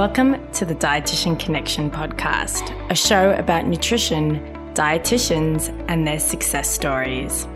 [0.00, 4.40] Welcome to the Dietitian Connection podcast, a show about nutrition,
[4.72, 7.46] dietitians, and their success stories.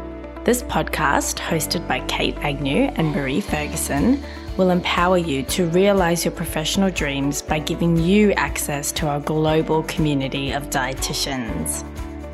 [0.44, 4.22] This podcast, hosted by Kate Agnew and Maree Ferguson,
[4.58, 9.82] will empower you to realize your professional dreams by giving you access to our global
[9.84, 11.82] community of dietitians.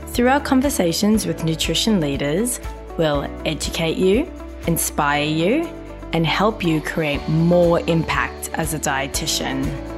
[0.08, 2.58] Through our conversations with nutrition leaders,
[2.98, 4.28] we'll educate you,
[4.66, 5.68] inspire you,
[6.12, 9.89] and help you create more impact as a dietitian.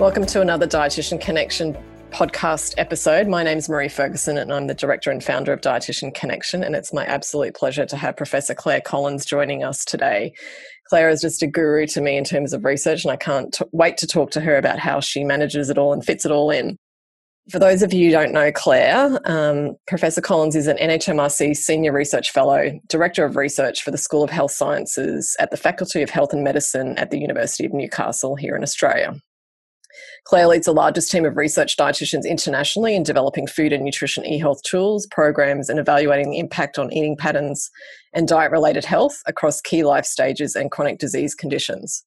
[0.00, 1.76] Welcome to another Dietitian Connection
[2.10, 3.28] podcast episode.
[3.28, 6.64] My name is Maree Ferguson, and I'm the director and founder of Dietitian Connection.
[6.64, 10.32] And it's my absolute pleasure to have Professor Claire Collins joining us today.
[10.88, 13.66] Claire is just a guru to me in terms of research, and I can't t-
[13.72, 16.50] wait to talk to her about how she manages it all and fits it all
[16.50, 16.78] in.
[17.50, 21.92] For those of you who don't know Claire, um, Professor Collins is an NHMRC Senior
[21.92, 26.08] Research Fellow, Director of Research for the School of Health Sciences at the Faculty of
[26.08, 29.20] Health and Medicine at the University of Newcastle here in Australia.
[30.24, 34.62] Claire leads the largest team of research dietitians internationally in developing food and nutrition e-health
[34.62, 37.70] tools, programs, and evaluating the impact on eating patterns
[38.12, 42.04] and diet-related health across key life stages and chronic disease conditions.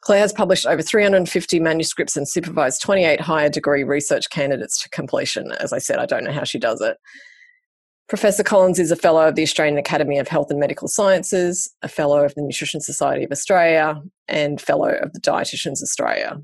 [0.00, 5.52] Claire has published over 350 manuscripts and supervised 28 higher degree research candidates to completion.
[5.60, 6.96] As I said, I don't know how she does it.
[8.08, 11.88] Professor Collins is a Fellow of the Australian Academy of Health and Medical Sciences, a
[11.88, 16.40] Fellow of the Nutrition Society of Australia, and Fellow of the Dietitians Australia.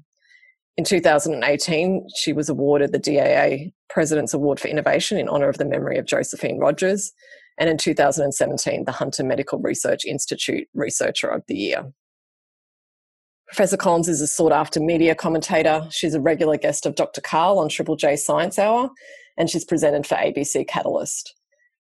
[0.77, 5.65] In 2018, she was awarded the DAA President's Award for Innovation in honour of the
[5.65, 7.13] memory of Josephine Rogers,
[7.59, 11.93] and in 2017, the Hunter Medical Research Institute Researcher of the Year.
[13.47, 15.87] Professor Collins is a sought after media commentator.
[15.91, 17.21] She's a regular guest of Dr.
[17.21, 18.91] Karl on Triple J Science Hour,
[19.37, 21.37] and she's presented for ABC Catalyst.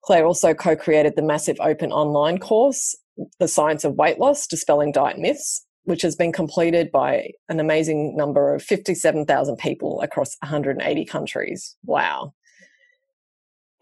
[0.06, 2.96] Claire also co created the massive open online course,
[3.40, 8.16] The Science of Weight Loss Dispelling Diet Myths, which has been completed by an amazing
[8.16, 11.76] number of 57,000 people across 180 countries.
[11.86, 12.34] Wow.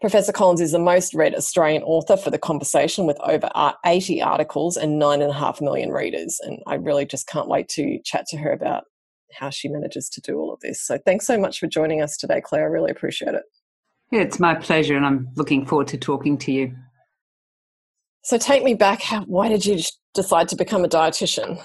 [0.00, 3.50] Professor Collins is the most read Australian author for The Conversation with over
[3.84, 6.40] 80 articles and 9.5 million readers.
[6.44, 8.84] And I really just can't wait to chat to her about
[9.32, 10.80] how she manages to do all of this.
[10.80, 12.64] So thanks so much for joining us today, Claire.
[12.64, 13.42] I really appreciate it.
[14.10, 16.74] Yeah, it's my pleasure, and I'm looking forward to talking to you.
[18.22, 19.02] So take me back.
[19.02, 19.80] How, why did you
[20.14, 21.62] decide to become a dietitian?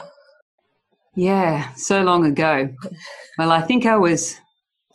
[1.15, 2.69] Yeah, so long ago.
[3.35, 4.37] Well, I think I was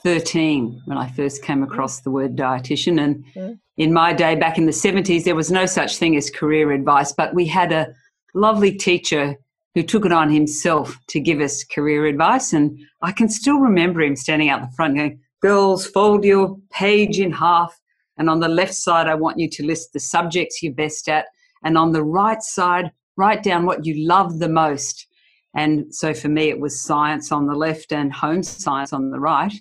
[0.05, 3.03] 13 when I first came across the word dietitian.
[3.03, 6.71] And in my day, back in the 70s, there was no such thing as career
[6.71, 7.89] advice, but we had a
[8.33, 9.34] lovely teacher
[9.75, 12.53] who took it on himself to give us career advice.
[12.53, 17.19] And I can still remember him standing out the front going, Girls, fold your page
[17.19, 17.77] in half.
[18.19, 21.27] And on the left side, I want you to list the subjects you're best at.
[21.65, 25.07] And on the right side, write down what you love the most.
[25.54, 29.20] And so for me, it was science on the left and home science on the
[29.20, 29.53] right.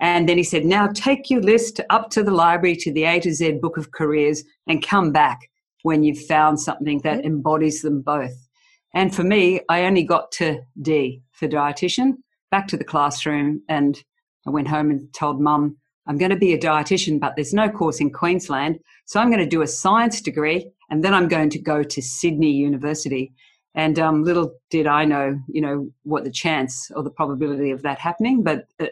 [0.00, 3.20] And then he said, Now take your list up to the library to the A
[3.20, 5.48] to Z book of careers and come back
[5.82, 8.48] when you've found something that embodies them both.
[8.94, 12.14] And for me, I only got to D for dietitian,
[12.50, 13.62] back to the classroom.
[13.68, 14.02] And
[14.46, 15.76] I went home and told mum,
[16.06, 18.78] I'm going to be a dietitian, but there's no course in Queensland.
[19.06, 22.02] So I'm going to do a science degree and then I'm going to go to
[22.02, 23.32] Sydney University.
[23.74, 27.82] And um, little did I know, you know, what the chance or the probability of
[27.82, 28.42] that happening.
[28.42, 28.86] But uh,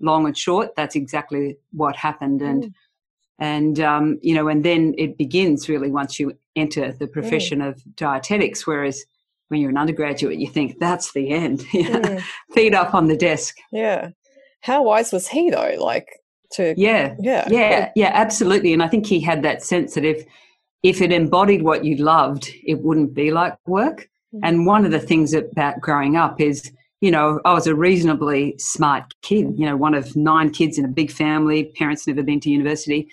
[0.00, 2.40] long and short, that's exactly what happened.
[2.40, 2.72] And mm.
[3.38, 7.68] and um, you know, and then it begins really once you enter the profession mm.
[7.68, 8.66] of dietetics.
[8.66, 9.04] Whereas
[9.48, 11.60] when you're an undergraduate, you think that's the end.
[11.72, 12.22] mm.
[12.52, 13.56] Feet up on the desk.
[13.72, 14.10] Yeah.
[14.60, 15.76] How wise was he though?
[15.78, 16.08] Like
[16.52, 18.72] to yeah, yeah, yeah, yeah, absolutely.
[18.72, 20.24] And I think he had that sense that if
[20.82, 24.08] if it embodied what you loved, it wouldn't be like work.
[24.34, 24.44] Mm-hmm.
[24.44, 28.56] And one of the things about growing up is, you know, I was a reasonably
[28.58, 32.40] smart kid, you know, one of nine kids in a big family, parents never been
[32.40, 33.08] to university.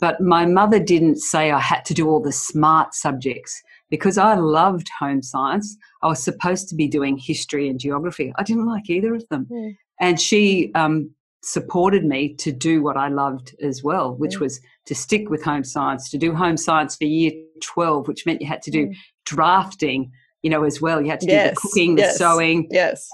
[0.00, 4.34] But my mother didn't say I had to do all the smart subjects because I
[4.34, 5.76] loved home science.
[6.02, 8.32] I was supposed to be doing history and geography.
[8.36, 9.46] I didn't like either of them.
[9.50, 9.76] Mm.
[10.00, 11.10] And she um,
[11.42, 14.40] supported me to do what I loved as well, which mm.
[14.40, 18.40] was to stick with home science, to do home science for year 12, which meant
[18.40, 18.96] you had to do mm.
[19.24, 20.10] drafting
[20.44, 21.00] you know, as well.
[21.00, 23.08] You had to yes, do the cooking, the yes, sewing, yes,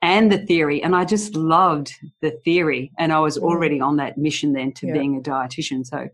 [0.00, 0.80] and the theory.
[0.80, 1.92] And I just loved
[2.22, 3.42] the theory, and I was mm.
[3.42, 4.92] already on that mission then to yeah.
[4.92, 5.84] being a dietitian.
[5.84, 6.08] So,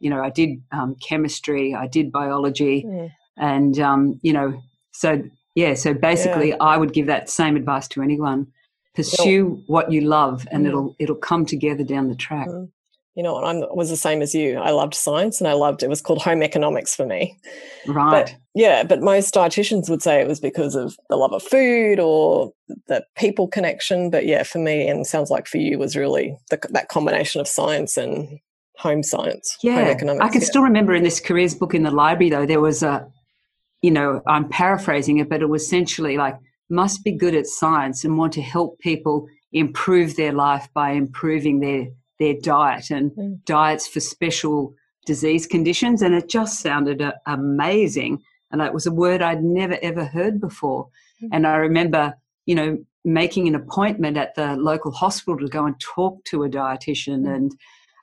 [0.00, 3.10] you know, I did um, chemistry, I did biology, mm.
[3.36, 4.60] and um, you know,
[4.90, 5.22] so
[5.54, 5.74] yeah.
[5.74, 6.56] So basically, yeah.
[6.60, 8.48] I would give that same advice to anyone:
[8.96, 10.68] pursue what you love, and mm.
[10.68, 12.48] it'll it'll come together down the track.
[12.48, 12.70] Mm.
[13.18, 14.58] You know, I was the same as you.
[14.58, 17.36] I loved science and I loved it was called home economics for me.
[17.84, 18.26] Right.
[18.26, 21.98] But, yeah, but most dietitians would say it was because of the love of food
[21.98, 22.52] or
[22.86, 24.08] the people connection.
[24.08, 27.48] But yeah, for me, and sounds like for you, was really the, that combination of
[27.48, 28.38] science and
[28.76, 29.56] home science.
[29.64, 30.46] Yeah, home economics, I can yeah.
[30.46, 33.04] still remember in this careers book in the library though there was a,
[33.82, 36.38] you know, I'm paraphrasing it, but it was essentially like
[36.70, 41.58] must be good at science and want to help people improve their life by improving
[41.58, 41.88] their
[42.18, 43.44] their diet and mm.
[43.44, 44.74] diets for special
[45.06, 46.02] disease conditions.
[46.02, 48.22] And it just sounded uh, amazing.
[48.50, 50.88] And it was a word I'd never ever heard before.
[51.22, 51.28] Mm.
[51.32, 52.14] And I remember,
[52.46, 56.48] you know, making an appointment at the local hospital to go and talk to a
[56.48, 57.34] dietitian mm.
[57.34, 57.52] and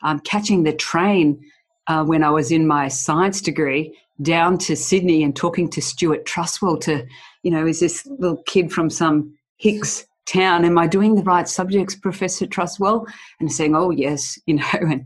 [0.04, 1.40] um, catching the train
[1.88, 6.26] uh, when I was in my science degree down to Sydney and talking to Stewart
[6.26, 7.06] Truswell to,
[7.44, 10.66] you know, is this little kid from some Hicks town.
[10.66, 13.06] Am I doing the right subjects, Professor Truswell?
[13.40, 15.06] And saying, oh, yes, you know, and,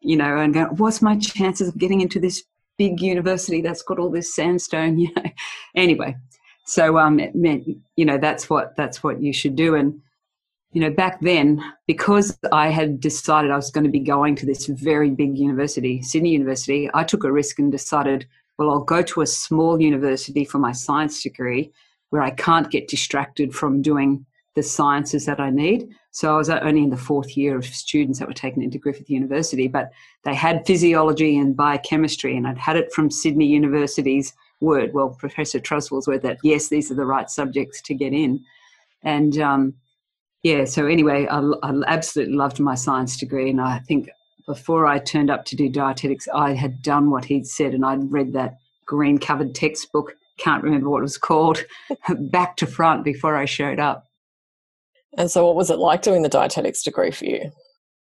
[0.00, 2.42] you know, and going, what's my chances of getting into this
[2.78, 5.30] big university that's got all this sandstone, you know?
[5.74, 6.16] Anyway,
[6.66, 9.74] so, um, it meant, you know, that's what, that's what you should do.
[9.74, 10.00] And,
[10.72, 14.46] you know, back then, because I had decided I was going to be going to
[14.46, 18.26] this very big university, Sydney University, I took a risk and decided,
[18.56, 21.72] well, I'll go to a small university for my science degree
[22.10, 25.88] where I can't get distracted from doing the sciences that I need.
[26.10, 29.08] So I was only in the fourth year of students that were taken into Griffith
[29.08, 29.90] University, but
[30.24, 35.60] they had physiology and biochemistry, and I'd had it from Sydney University's word, well, Professor
[35.60, 38.44] Truswell's word, that yes, these are the right subjects to get in.
[39.02, 39.74] And um,
[40.42, 44.10] yeah, so anyway, I, I absolutely loved my science degree, and I think
[44.46, 48.10] before I turned up to do dietetics, I had done what he'd said, and I'd
[48.10, 51.64] read that green covered textbook, can't remember what it was called,
[52.18, 54.09] back to front before I showed up.
[55.16, 57.50] And so, what was it like doing the dietetics degree for you?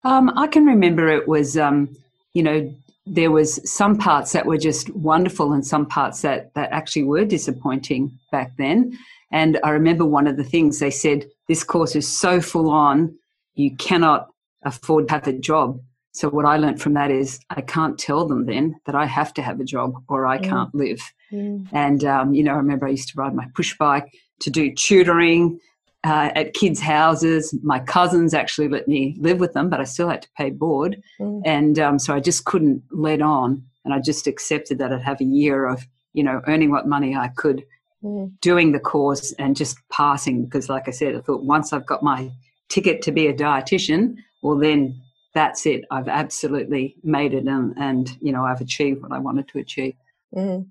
[0.03, 1.95] Um, I can remember it was, um,
[2.33, 2.73] you know,
[3.05, 7.25] there was some parts that were just wonderful and some parts that, that actually were
[7.25, 8.97] disappointing back then.
[9.31, 13.17] And I remember one of the things they said, this course is so full on,
[13.55, 14.27] you cannot
[14.63, 15.79] afford to have a job.
[16.13, 19.33] So what I learned from that is I can't tell them then that I have
[19.33, 20.43] to have a job or I mm.
[20.43, 21.01] can't live.
[21.31, 21.67] Mm.
[21.73, 24.71] And, um, you know, I remember I used to ride my push bike to do
[24.71, 25.59] tutoring
[26.03, 27.53] uh, at kids' houses.
[27.63, 31.01] My cousins actually let me live with them, but I still had to pay board.
[31.19, 31.41] Mm.
[31.45, 33.63] And um, so I just couldn't let on.
[33.85, 37.15] And I just accepted that I'd have a year of, you know, earning what money
[37.15, 37.63] I could,
[38.03, 38.31] mm.
[38.41, 40.45] doing the course and just passing.
[40.45, 42.31] Because, like I said, I thought once I've got my
[42.69, 45.01] ticket to be a dietitian, well, then
[45.33, 45.83] that's it.
[45.89, 49.95] I've absolutely made it and, and you know, I've achieved what I wanted to achieve.
[50.35, 50.67] Mm.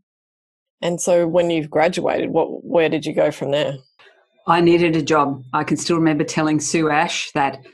[0.80, 3.74] And so when you've graduated, what, where did you go from there?
[4.46, 5.44] I needed a job.
[5.52, 7.64] I can still remember telling Sue Ash that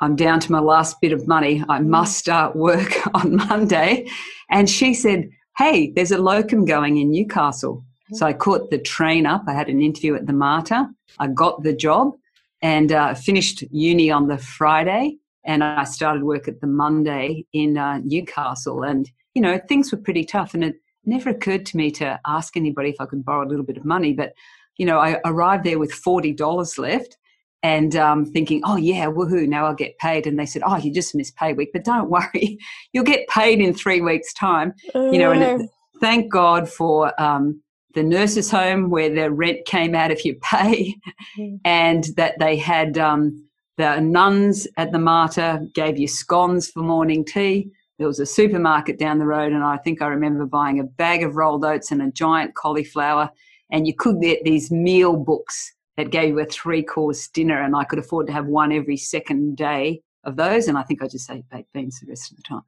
[0.00, 1.62] I'm down to my last bit of money.
[1.68, 4.08] I must start work on Monday.
[4.50, 7.84] And she said, Hey, there's a locum going in Newcastle.
[8.12, 9.44] So I caught the train up.
[9.46, 10.88] I had an interview at the Mater.
[11.18, 12.12] I got the job
[12.60, 15.16] and uh, finished uni on the Friday.
[15.44, 18.82] And I started work at the Monday in uh, Newcastle.
[18.82, 20.54] And, you know, things were pretty tough.
[20.54, 23.64] And it never occurred to me to ask anybody if I could borrow a little
[23.64, 24.12] bit of money.
[24.12, 24.34] But
[24.76, 27.16] you know, I arrived there with $40 left
[27.62, 30.26] and um, thinking, oh, yeah, woohoo, now I'll get paid.
[30.26, 32.58] And they said, oh, you just missed pay week, but don't worry,
[32.92, 34.74] you'll get paid in three weeks' time.
[34.94, 35.70] You know, and it,
[36.00, 37.62] thank God for um,
[37.94, 40.94] the nurses' home where the rent came out if you pay,
[41.38, 41.58] mm.
[41.64, 47.24] and that they had um, the nuns at the Mater gave you scones for morning
[47.24, 47.70] tea.
[47.98, 51.22] There was a supermarket down the road, and I think I remember buying a bag
[51.22, 53.30] of rolled oats and a giant cauliflower
[53.70, 57.76] and you could get these meal books that gave you a three course dinner, and
[57.76, 60.68] I could afford to have one every second day of those.
[60.68, 62.62] And I think I just ate baked beans the rest of the time.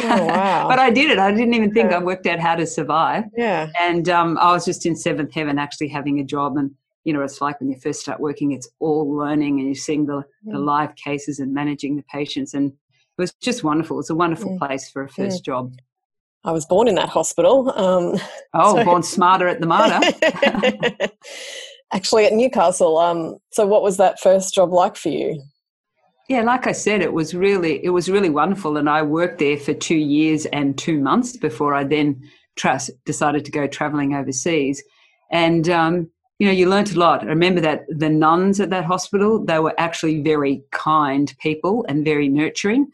[0.00, 0.68] Oh, wow.
[0.68, 1.18] but I did it.
[1.18, 1.98] I didn't even think yeah.
[1.98, 3.24] I worked out how to survive.
[3.36, 3.70] Yeah.
[3.80, 6.56] And um, I was just in seventh heaven actually having a job.
[6.56, 6.72] And,
[7.04, 10.06] you know, it's like when you first start working, it's all learning and you're seeing
[10.06, 10.52] the, mm.
[10.52, 12.54] the live cases and managing the patients.
[12.54, 14.00] And it was just wonderful.
[14.00, 14.58] It's a wonderful mm.
[14.58, 15.46] place for a first mm.
[15.46, 15.72] job.
[16.46, 17.70] I was born in that hospital.
[17.76, 18.14] Um,
[18.54, 18.84] oh, so.
[18.84, 20.00] born smarter at the Mater.
[21.92, 22.98] Actually, at Newcastle.
[22.98, 25.42] Um, so, what was that first job like for you?
[26.28, 29.56] Yeah, like I said, it was really it was really wonderful, and I worked there
[29.56, 32.20] for two years and two months before I then
[32.56, 34.82] trust, decided to go traveling overseas.
[35.30, 37.22] And um, you know, you learnt a lot.
[37.22, 42.04] I remember that the nuns at that hospital they were actually very kind people and
[42.04, 42.88] very nurturing.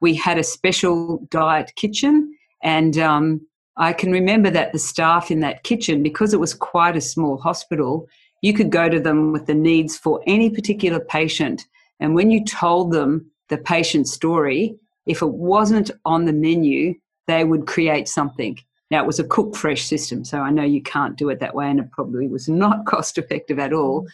[0.00, 3.40] We had a special diet kitchen and um,
[3.76, 7.36] I can remember that the staff in that kitchen, because it was quite a small
[7.36, 8.08] hospital,
[8.42, 11.66] you could go to them with the needs for any particular patient.
[12.00, 16.94] And when you told them the patient's story, if it wasn't on the menu,
[17.26, 18.58] they would create something.
[18.90, 21.54] Now, it was a cook fresh system, so I know you can't do it that
[21.54, 24.06] way, and it probably was not cost effective at all.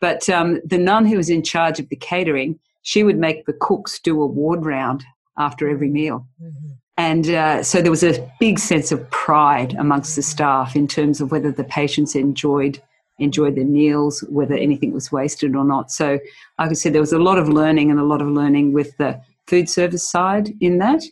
[0.00, 3.52] But um, the nun who was in charge of the catering, she would make the
[3.52, 5.04] cooks do a ward round
[5.38, 6.26] after every meal.
[6.42, 6.72] Mm-hmm.
[6.96, 11.20] And uh, so there was a big sense of pride amongst the staff in terms
[11.20, 12.80] of whether the patients enjoyed
[13.18, 15.90] enjoyed their meals, whether anything was wasted or not.
[15.90, 16.18] So,
[16.58, 18.96] like I said, there was a lot of learning and a lot of learning with
[18.96, 21.02] the food service side in that.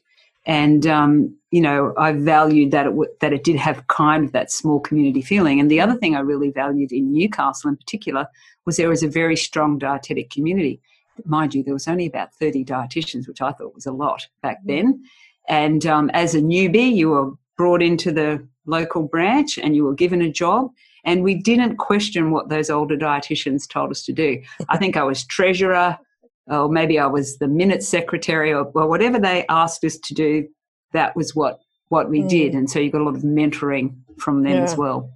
[0.44, 4.32] And um, you know, I valued that it w- that it did have kind of
[4.32, 5.60] that small community feeling.
[5.60, 8.26] And the other thing I really valued in Newcastle, in particular,
[8.66, 10.80] was there was a very strong dietetic community.
[11.24, 14.58] Mind you, there was only about thirty dietitians, which I thought was a lot back
[14.64, 15.04] then.
[15.48, 19.94] And um, as a newbie, you were brought into the local branch and you were
[19.94, 20.70] given a job.
[21.04, 24.40] And we didn't question what those older dietitians told us to do.
[24.68, 25.98] I think I was treasurer,
[26.46, 30.46] or maybe I was the minute secretary, or well, whatever they asked us to do,
[30.92, 31.58] that was what
[31.88, 32.28] what we mm.
[32.28, 32.54] did.
[32.54, 34.62] And so you got a lot of mentoring from them yeah.
[34.62, 35.10] as well.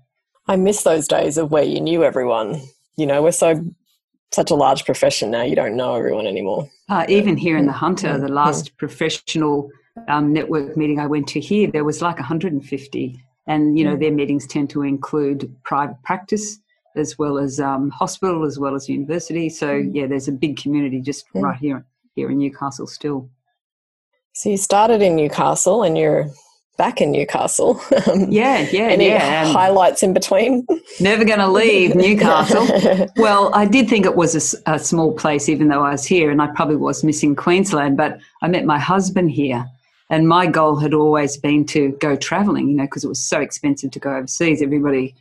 [0.48, 2.60] I miss those days of where you knew everyone.
[2.96, 3.64] You know, we're so
[4.32, 5.42] such a large profession now.
[5.42, 6.68] You don't know everyone anymore.
[6.88, 8.20] Uh, even here in the Hunter, mm.
[8.20, 8.76] the last mm.
[8.76, 9.70] professional
[10.08, 14.00] um, network meeting I went to here, there was like 150 and you know mm.
[14.00, 16.58] their meetings tend to include private practice
[16.96, 19.90] as well as um, hospital as well as university so mm.
[19.94, 21.42] yeah there's a big community just yeah.
[21.42, 21.84] right here
[22.14, 23.28] here in newcastle still
[24.32, 26.28] so you started in newcastle and you're
[26.78, 27.80] back in newcastle
[28.12, 29.50] um, yeah yeah any yeah.
[29.50, 30.66] highlights in between
[31.00, 32.66] never going to leave newcastle
[33.16, 36.30] well i did think it was a, a small place even though i was here
[36.30, 39.64] and i probably was missing queensland but i met my husband here
[40.08, 43.40] and my goal had always been to go traveling, you know, because it was so
[43.40, 44.62] expensive to go overseas.
[44.62, 45.14] Everybody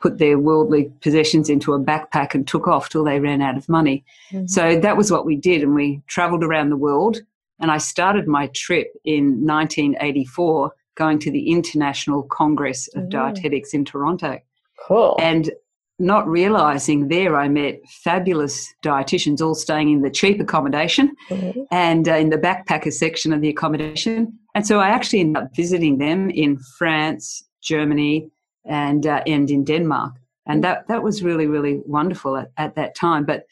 [0.00, 3.68] put their worldly possessions into a backpack and took off till they ran out of
[3.68, 4.04] money.
[4.32, 4.46] Mm-hmm.
[4.46, 5.62] So that was what we did.
[5.62, 7.20] And we traveled around the world.
[7.60, 13.10] And I started my trip in 1984 going to the International Congress of mm-hmm.
[13.10, 14.40] Dietetics in Toronto.
[14.88, 15.16] Cool.
[15.20, 15.52] And
[16.02, 21.60] not realizing there I met fabulous dietitians all staying in the cheap accommodation mm-hmm.
[21.70, 24.38] and uh, in the backpacker section of the accommodation.
[24.54, 28.28] And so I actually ended up visiting them in France, Germany,
[28.66, 30.14] and uh, and in Denmark.
[30.46, 33.24] And that that was really really wonderful at, at that time.
[33.24, 33.44] But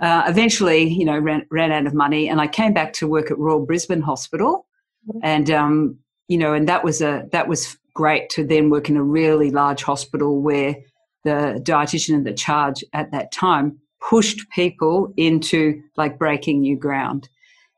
[0.00, 3.30] uh, eventually, you know, ran ran out of money, and I came back to work
[3.30, 4.66] at Royal Brisbane Hospital,
[5.08, 5.20] mm-hmm.
[5.22, 5.98] and um,
[6.28, 9.50] you know, and that was a that was great to then work in a really
[9.52, 10.76] large hospital where
[11.24, 17.28] the dietitian in the charge at that time pushed people into like breaking new ground.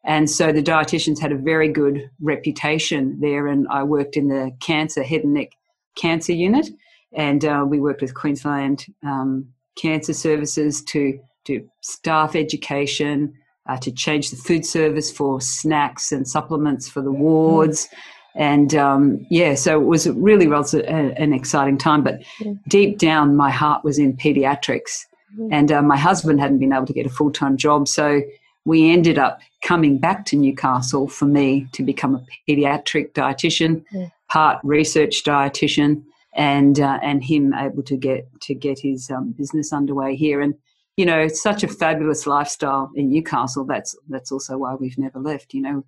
[0.04, 3.46] And so the dietitians had a very good reputation there.
[3.48, 5.50] And I worked in the cancer, head and neck
[5.96, 6.68] cancer unit.
[7.12, 13.34] And uh, we worked with Queensland um, Cancer Services to do staff education,
[13.68, 17.88] uh, to change the food service for snacks and supplements for the wards.
[18.36, 22.04] And um, yeah, so it was really was a, an exciting time.
[22.04, 22.22] But
[22.68, 25.52] deep down, my heart was in pediatrics, mm-hmm.
[25.52, 28.20] and uh, my husband hadn't been able to get a full time job, so
[28.66, 34.08] we ended up coming back to Newcastle for me to become a pediatric dietitian, yeah.
[34.28, 36.02] part research dietitian,
[36.34, 40.42] and uh, and him able to get to get his um, business underway here.
[40.42, 40.54] And
[40.96, 43.64] you know, it's such a fabulous lifestyle in Newcastle.
[43.64, 45.54] That's that's also why we've never left.
[45.54, 45.84] You know,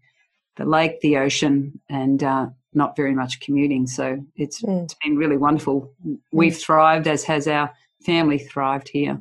[0.58, 3.86] the lake, the ocean, and uh, not very much commuting.
[3.86, 4.84] So it's, mm.
[4.84, 5.90] it's been really wonderful.
[6.32, 6.60] We've mm.
[6.60, 7.72] thrived, as has our
[8.04, 9.18] family thrived here.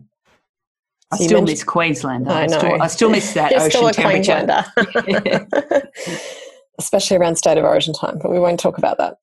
[1.11, 2.29] I still miss Queensland.
[2.29, 5.89] I, I, still, I still miss that You're ocean temperature.
[6.79, 9.17] Especially around state of origin time, but we won't talk about that.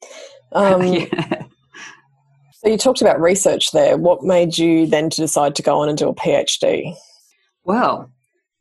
[0.53, 1.43] Um, yeah.
[2.53, 3.99] So you talked about research there.
[3.99, 6.95] What made you then to decide to go on and do a PhD?
[7.65, 8.11] Well,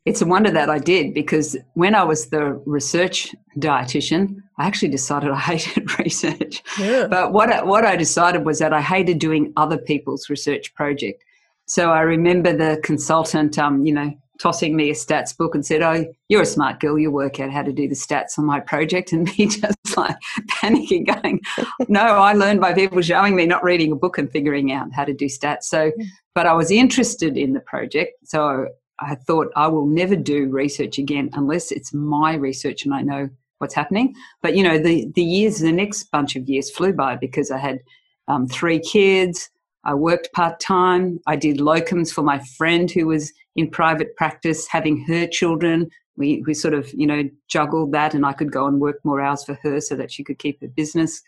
[0.04, 4.90] it's a wonder that I did because when I was the research dietitian, I actually
[4.90, 6.62] decided I hated research.
[6.78, 7.06] Yeah.
[7.06, 11.24] But what I, what I decided was that I hated doing other people's research project.
[11.66, 15.80] So I remember the consultant, um, you know, tossing me a stats book and said,
[15.80, 16.98] "Oh, you're a smart girl.
[16.98, 20.16] You work out how to do the stats on my project." And me just like
[20.50, 21.40] panicking, going,
[21.88, 25.04] "No, I learned by people showing me, not reading a book and figuring out how
[25.04, 25.92] to do stats." So,
[26.34, 28.66] but I was interested in the project, so
[29.00, 33.28] I thought I will never do research again unless it's my research and I know
[33.58, 34.14] what's happening.
[34.42, 37.58] But you know, the the years, the next bunch of years flew by because I
[37.58, 37.80] had
[38.28, 39.50] um, three kids.
[39.84, 41.20] I worked part time.
[41.26, 45.90] I did locums for my friend who was in private practice, having her children.
[46.16, 49.20] We we sort of you know juggled that, and I could go and work more
[49.20, 51.22] hours for her so that she could keep her business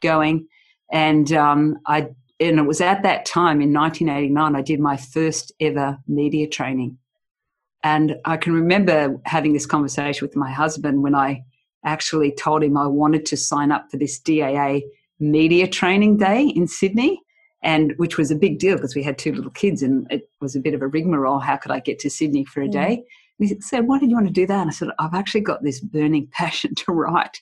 [0.00, 0.48] going.
[0.90, 2.08] And um, I
[2.40, 6.98] and it was at that time in 1989 I did my first ever media training
[7.82, 11.44] and I can remember having this conversation with my husband when I
[11.84, 14.82] actually told him I wanted to sign up for this DAA
[15.18, 17.20] media training day in Sydney,
[17.62, 20.54] and which was a big deal because we had two little kids and it was
[20.54, 21.38] a bit of a rigmarole.
[21.38, 22.72] How could I get to Sydney for a mm.
[22.72, 23.04] day?
[23.38, 24.60] And he said, Why did you want to do that?
[24.60, 27.40] And I said, I've actually got this burning passion to write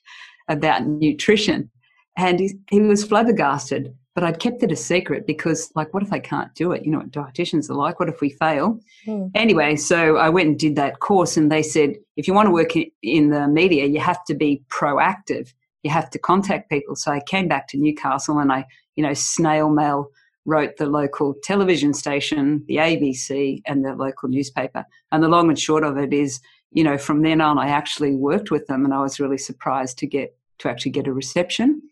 [0.48, 1.70] about nutrition.
[2.16, 6.12] And he, he was flabbergasted, but I'd kept it a secret because, like, what if
[6.12, 6.84] I can't do it?
[6.84, 7.98] You know what dietitians are like.
[7.98, 8.78] What if we fail?
[9.06, 9.30] Mm.
[9.34, 12.52] Anyway, so I went and did that course, and they said, if you want to
[12.52, 12.72] work
[13.02, 16.94] in the media, you have to be proactive you have to contact people.
[16.96, 20.10] So I came back to Newcastle and I, you know, snail mail
[20.46, 24.84] wrote the local television station, the ABC, and the local newspaper.
[25.12, 26.40] And the long and short of it is,
[26.72, 29.98] you know, from then on, I actually worked with them, and I was really surprised
[29.98, 31.82] to get to actually get a reception.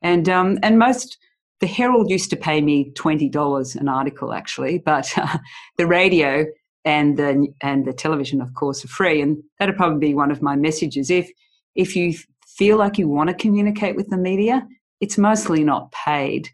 [0.00, 1.18] And um, and most
[1.60, 5.38] the Herald used to pay me twenty dollars an article, actually, but uh,
[5.76, 6.46] the radio
[6.84, 9.20] and the and the television, of course, are free.
[9.20, 11.10] And that'd probably be one of my messages.
[11.10, 11.30] If
[11.74, 12.14] if you
[12.46, 14.66] feel like you want to communicate with the media,
[15.00, 16.48] it's mostly not paid,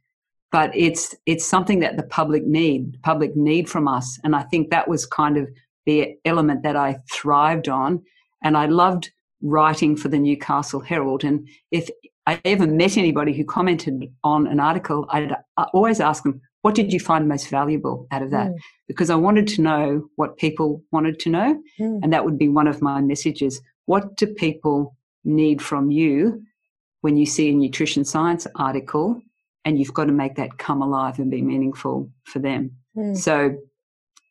[0.53, 4.19] but it's it's something that the public need, public need from us.
[4.25, 5.49] And I think that was kind of
[5.87, 8.03] the element that I thrived on.
[8.43, 9.11] And I loved
[9.43, 11.25] writing for the Newcastle Herald.
[11.25, 11.89] And if
[12.27, 15.35] I ever met anybody who commented on an article, I'd
[15.73, 18.49] always ask them, what did you find most valuable out of that?
[18.49, 18.57] Mm.
[18.89, 21.63] Because I wanted to know what people wanted to know.
[21.79, 22.01] Mm.
[22.03, 23.61] And that would be one of my messages.
[23.85, 26.43] What do people need from you
[27.03, 29.21] when you see a nutrition science article
[29.67, 32.71] and you've got to make that come alive and be meaningful for them.
[32.97, 33.17] Mm.
[33.17, 33.57] So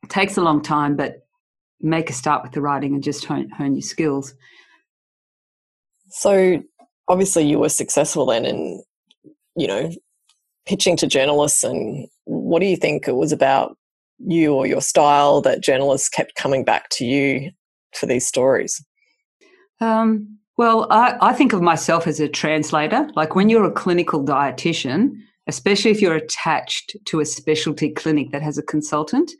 [0.04, 1.28] it takes a long time, but
[1.82, 4.34] make a start with the writing and just hone, hone your skills.
[6.10, 6.64] So
[7.08, 8.84] obviously you were successful then in,
[9.56, 9.92] you know,
[10.66, 13.78] pitching to journalists and what do you think it was about
[14.20, 17.52] you or your style that journalists kept coming back to you
[17.94, 18.84] for these stories?
[19.82, 23.10] Um, well, I, I think of myself as a translator.
[23.16, 25.16] Like when you're a clinical dietitian,
[25.48, 29.32] especially if you're attached to a specialty clinic that has a consultant,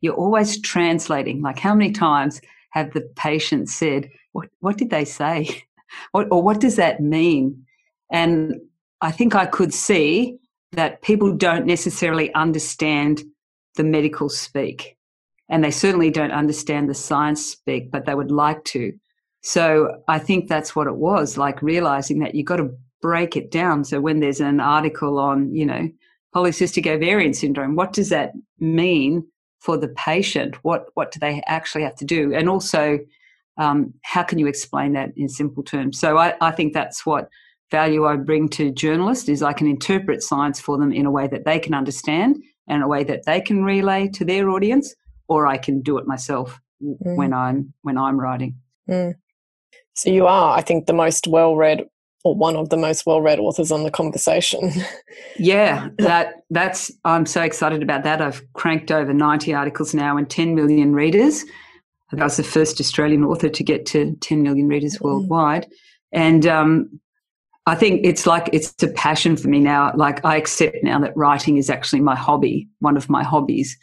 [0.00, 1.42] you're always translating.
[1.42, 2.40] Like how many times
[2.70, 5.64] have the patient said, What, what did they say?
[6.12, 7.64] or, or what does that mean?
[8.10, 8.54] And
[9.00, 10.38] I think I could see
[10.72, 13.22] that people don't necessarily understand
[13.76, 14.96] the medical speak.
[15.48, 18.92] And they certainly don't understand the science speak, but they would like to.
[19.42, 23.50] So I think that's what it was like realizing that you've got to break it
[23.50, 23.84] down.
[23.84, 25.88] So when there's an article on, you know,
[26.34, 29.26] polycystic ovarian syndrome, what does that mean
[29.60, 30.56] for the patient?
[30.62, 32.34] What what do they actually have to do?
[32.34, 32.98] And also,
[33.58, 35.98] um, how can you explain that in simple terms?
[35.98, 37.28] So I, I think that's what
[37.70, 41.26] value I bring to journalists is I can interpret science for them in a way
[41.26, 44.94] that they can understand and a way that they can relay to their audience,
[45.28, 47.16] or I can do it myself mm.
[47.16, 48.56] when I'm when I'm writing.
[48.88, 49.14] Mm.
[49.94, 51.84] So you are, I think, the most well read
[52.24, 54.70] or one of the most well read authors on the conversation.
[55.38, 58.20] yeah, that that's I'm so excited about that.
[58.20, 61.44] I've cranked over 90 articles now and 10 million readers.
[62.12, 65.02] I was the first Australian author to get to 10 million readers mm.
[65.02, 65.66] worldwide.
[66.12, 67.00] And um,
[67.66, 69.92] I think it's like it's a passion for me now.
[69.94, 73.76] Like I accept now that writing is actually my hobby, one of my hobbies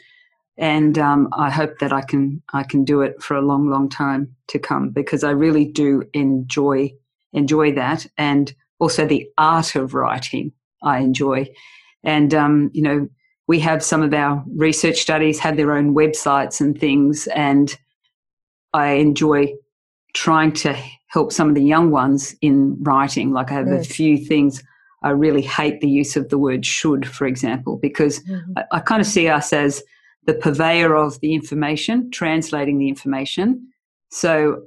[0.57, 3.89] and um, I hope that I can I can do it for a long, long
[3.89, 6.93] time to come because I really do enjoy
[7.33, 11.49] enjoy that, and also the art of writing I enjoy,
[12.03, 13.09] and um, you know
[13.47, 17.77] we have some of our research studies have their own websites and things, and
[18.75, 19.53] I enjoy
[20.13, 20.73] trying to
[21.07, 23.31] help some of the young ones in writing.
[23.31, 24.61] Like I have a few things.
[25.01, 28.51] I really hate the use of the word should, for example, because mm-hmm.
[28.57, 29.81] I, I kind of see us as
[30.25, 33.67] the purveyor of the information, translating the information.
[34.11, 34.63] So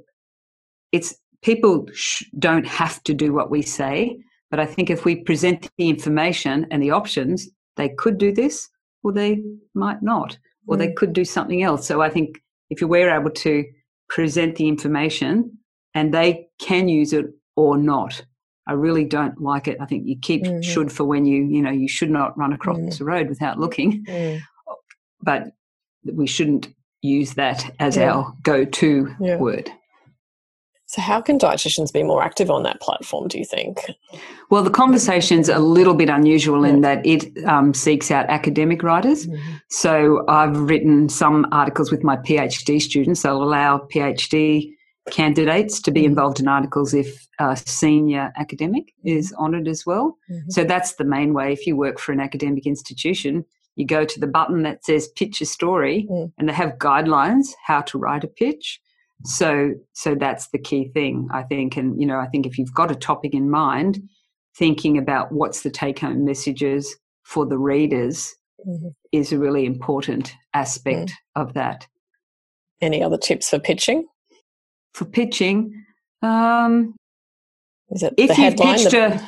[0.91, 4.17] it's people sh- don't have to do what we say,
[4.49, 8.69] but I think if we present the information and the options, they could do this
[9.03, 9.43] or they
[9.75, 10.79] might not, or mm.
[10.79, 11.85] they could do something else.
[11.85, 13.65] So I think if we're able to
[14.09, 15.57] present the information
[15.93, 18.23] and they can use it or not.
[18.67, 19.77] I really don't like it.
[19.79, 20.61] I think you keep mm-hmm.
[20.61, 22.97] should for when you, you know, you should not run across mm.
[22.97, 24.05] the road without looking.
[24.05, 24.41] Mm
[25.21, 25.51] but
[26.05, 26.69] we shouldn't
[27.01, 28.13] use that as yeah.
[28.13, 29.37] our go-to yeah.
[29.37, 29.71] word.
[30.89, 33.27] So, how can dietitians be more active on that platform?
[33.27, 33.79] Do you think?
[34.49, 39.27] Well, the conversation's a little bit unusual in that it um, seeks out academic writers.
[39.27, 39.57] Mm-hmm.
[39.69, 43.21] So, I've written some articles with my PhD students.
[43.21, 44.73] They'll allow PhD
[45.11, 46.09] candidates to be mm-hmm.
[46.09, 50.17] involved in articles if a senior academic is honoured as well.
[50.27, 50.49] Mm-hmm.
[50.49, 51.53] So, that's the main way.
[51.53, 55.39] If you work for an academic institution, you go to the button that says pitch
[55.39, 56.31] a story mm.
[56.39, 58.81] and they have guidelines how to write a pitch
[59.25, 61.75] So, so that's the key thing, I think.
[61.77, 64.01] And, you know, I think if you've got a topic in mind,
[64.55, 68.35] thinking about what's the take home messages for the readers
[68.67, 68.89] mm-hmm.
[69.11, 71.41] is a really important aspect mm.
[71.41, 71.87] of that.
[72.81, 74.07] Any other tips for pitching?
[74.93, 75.83] For pitching,
[76.21, 76.95] um,
[77.91, 79.21] is it if you've pitched a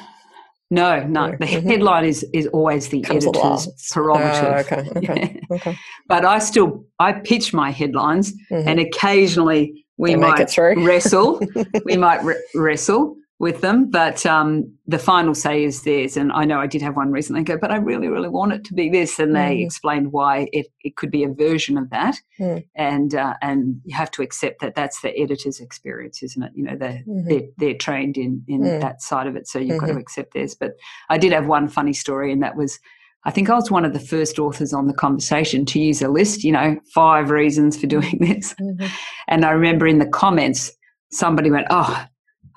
[0.72, 1.32] no, no.
[1.32, 1.68] The mm-hmm.
[1.68, 4.68] headline is is always the Comes editor's prerogative.
[4.72, 5.56] Oh, okay, okay, yeah.
[5.56, 5.78] okay.
[6.08, 8.68] But I still I pitch my headlines, mm-hmm.
[8.68, 11.42] and occasionally we might wrestle.
[11.86, 13.90] we might re- wrestle, with them.
[13.90, 16.16] But um, the final say is theirs.
[16.16, 18.64] And I know I did have one recently go, but I really, really want it
[18.66, 19.18] to be this.
[19.18, 19.66] And they mm.
[19.66, 22.18] explained why it, it could be a version of that.
[22.40, 22.64] Mm.
[22.76, 26.52] And uh, and you have to accept that that's the editor's experience, isn't it?
[26.54, 27.28] You know, they're, mm-hmm.
[27.28, 28.80] they're, they're, trained in, in mm.
[28.80, 29.48] that side of it.
[29.48, 29.80] So you've mm-hmm.
[29.80, 30.02] got to mm-hmm.
[30.02, 30.54] accept theirs.
[30.54, 30.74] But
[31.10, 32.78] I did have one funny story, and that was
[33.26, 36.08] I think I was one of the first authors on the conversation to use a
[36.08, 38.54] list, you know, five reasons for doing this.
[38.56, 38.88] Mm-hmm.
[39.28, 40.72] And I remember in the comments,
[41.12, 42.06] somebody went, Oh,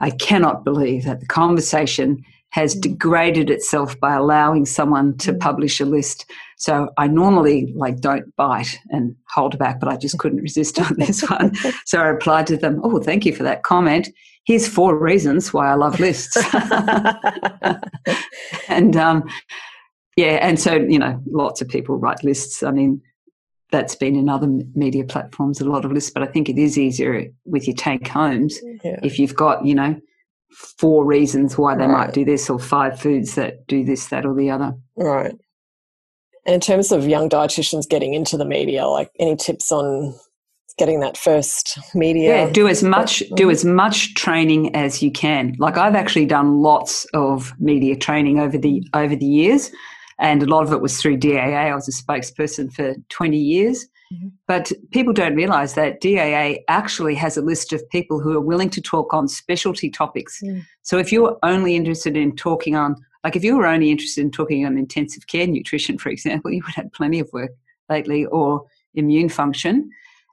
[0.00, 2.83] I cannot believe that the conversation has mm.
[2.83, 5.40] degraded itself by allowing someone to mm.
[5.40, 6.31] publish a list.
[6.57, 10.94] So I normally like don't bite and hold back, but I just couldn't resist on
[10.96, 11.53] this one.
[11.85, 14.09] So I replied to them, "Oh, thank you for that comment.
[14.44, 16.37] Here's four reasons why I love lists."
[18.68, 19.24] and um,
[20.16, 22.62] yeah, and so you know, lots of people write lists.
[22.62, 23.03] I mean,
[23.74, 26.79] that's been in other media platforms a lot of lists but i think it is
[26.79, 28.87] easier with your take homes mm-hmm.
[28.87, 29.00] yeah.
[29.03, 30.00] if you've got you know
[30.79, 32.07] four reasons why they right.
[32.07, 35.35] might do this or five foods that do this that or the other right
[36.46, 40.14] and in terms of young dietitians getting into the media like any tips on
[40.79, 45.55] getting that first media yeah do as much do as much training as you can
[45.59, 49.72] like i've actually done lots of media training over the over the years
[50.18, 51.70] and a lot of it was through DAA.
[51.70, 53.87] I was a spokesperson for 20 years.
[54.12, 54.29] Mm-hmm.
[54.46, 58.70] But people don't realize that DAA actually has a list of people who are willing
[58.70, 60.40] to talk on specialty topics.
[60.42, 60.64] Mm.
[60.83, 64.31] So if you're only interested in talking on, like if you were only interested in
[64.31, 67.50] talking on intensive care nutrition, for example, you would have plenty of work
[67.88, 69.90] lately, or immune function.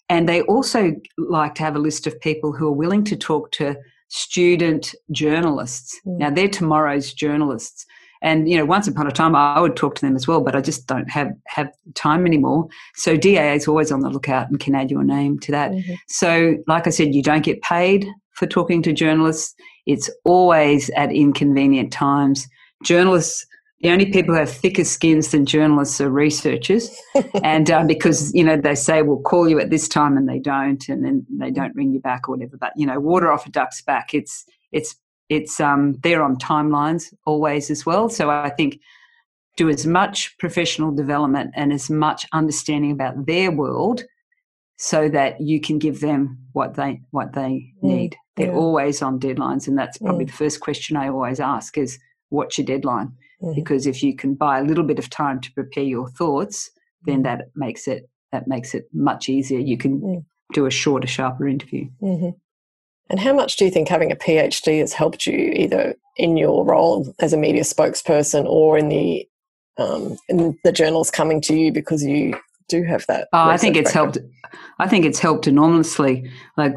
[0.10, 3.52] And they also like to have a list of people who are willing to talk
[3.54, 3.76] to
[4.10, 6.00] student journalists.
[6.06, 6.18] Mm.
[6.18, 7.86] Now, they're tomorrow's journalists.
[8.22, 10.56] And you know, once upon a time, I would talk to them as well, but
[10.56, 12.68] I just don't have have time anymore.
[12.96, 15.72] So DAA is always on the lookout and can add your name to that.
[15.72, 15.94] Mm-hmm.
[16.08, 19.56] So, like I said, you don't get paid for talking to journalists.
[19.86, 22.48] It's always at inconvenient times.
[22.84, 23.46] Journalists
[23.82, 26.96] the only people who have thicker skins than journalists are researchers,
[27.44, 30.38] and uh, because you know they say we'll call you at this time and they
[30.38, 32.58] don't, and then they don't ring you back or whatever.
[32.58, 34.14] But you know, water off a duck's back.
[34.14, 34.96] It's it's
[35.32, 38.10] it's um, they're on timelines always as well.
[38.10, 38.82] So I think
[39.56, 44.04] do as much professional development and as much understanding about their world
[44.78, 48.18] so that you can give them what they what they mm, need.
[48.36, 48.64] They're yeah.
[48.66, 50.32] always on deadlines, and that's probably mm.
[50.32, 53.14] the first question I always ask: is what's your deadline?
[53.42, 53.56] Mm.
[53.56, 56.70] Because if you can buy a little bit of time to prepare your thoughts,
[57.06, 57.24] then mm.
[57.24, 59.60] that makes it that makes it much easier.
[59.60, 60.26] You can mm.
[60.52, 61.86] do a shorter, sharper interview.
[62.02, 62.32] Mm-hmm.
[63.12, 66.64] And how much do you think having a PhD has helped you either in your
[66.66, 69.28] role as a media spokesperson or in the
[69.78, 73.28] um, in the journals coming to you because you do have that?
[73.34, 74.16] Oh, I think it's background?
[74.16, 74.60] helped.
[74.80, 76.32] I think it's helped enormously.
[76.56, 76.74] Like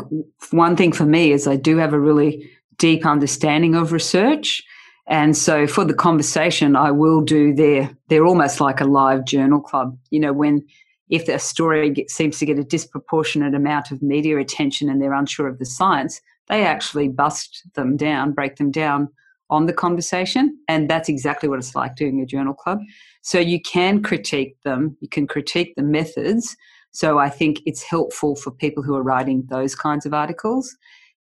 [0.51, 4.61] one thing for me is I do have a really deep understanding of research.
[5.07, 9.61] And so for the conversation, I will do their, they're almost like a live journal
[9.61, 9.97] club.
[10.11, 10.67] You know, when
[11.11, 15.13] if a story get, seems to get a disproportionate amount of media attention and they're
[15.13, 19.09] unsure of the science, they actually bust them down, break them down
[19.51, 20.59] on the conversation.
[20.69, 22.81] And that's exactly what it's like doing a journal club.
[23.23, 26.57] So you can critique them, you can critique the methods.
[26.93, 30.75] So I think it's helpful for people who are writing those kinds of articles.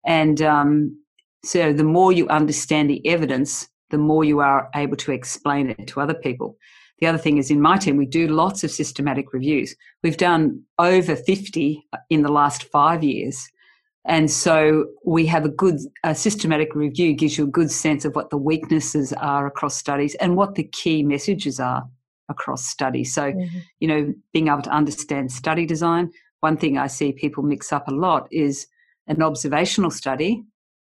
[0.06, 0.98] And um,
[1.44, 5.88] so the more you understand the evidence, the more you are able to explain it
[5.88, 6.58] to other people.
[7.04, 9.76] The other thing is in my team, we do lots of systematic reviews.
[10.04, 13.46] We've done over 50 in the last five years.
[14.06, 18.16] And so we have a good a systematic review gives you a good sense of
[18.16, 21.84] what the weaknesses are across studies and what the key messages are
[22.30, 23.14] across studies.
[23.14, 23.58] So, mm-hmm.
[23.82, 26.10] you know, being able to understand study design.
[26.40, 28.68] One thing I see people mix up a lot is
[29.08, 30.46] an observational study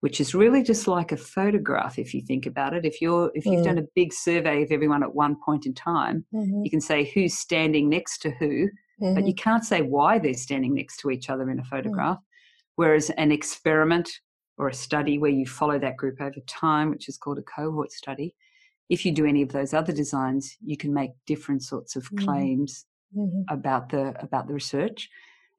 [0.02, 3.46] which is really just like a photograph if you think about it if you're if
[3.46, 3.66] you've mm.
[3.66, 6.64] done a big survey of everyone at one point in time mm-hmm.
[6.64, 8.68] you can say who's standing next to who
[9.02, 9.14] mm-hmm.
[9.14, 9.50] but you mm-hmm.
[9.50, 11.68] can't say why they're standing next to each other in a mm.
[11.68, 12.24] photograph mm.
[12.76, 14.10] whereas an experiment
[14.58, 17.92] or a study where you follow that group over time which is called a cohort
[17.92, 18.36] study
[18.90, 22.26] if you do any of those other designs you can make different sorts of mm-hmm.
[22.26, 23.42] claims mm-hmm.
[23.50, 25.10] about the about the research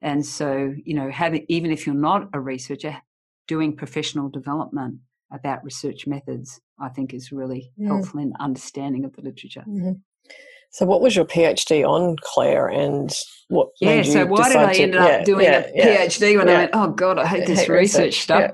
[0.01, 3.01] And so, you know, having even if you're not a researcher,
[3.49, 4.99] doing professional development
[5.31, 7.87] about research methods, I think, is really mm.
[7.87, 9.65] helpful in understanding of the literature.
[9.67, 9.93] Mm-hmm.
[10.71, 13.11] So, what was your PhD on, Claire, and
[13.47, 13.69] what?
[13.81, 16.71] Yeah, so why did I end up yeah, doing yeah, a PhD when I went,
[16.73, 18.51] oh God, I hate this hate research, research, stuff?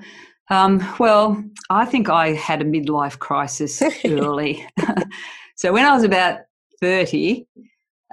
[0.49, 4.65] Um, well, I think I had a midlife crisis early.
[5.55, 6.39] so, when I was about
[6.79, 7.45] 30,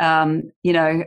[0.01, 1.05] um, you know,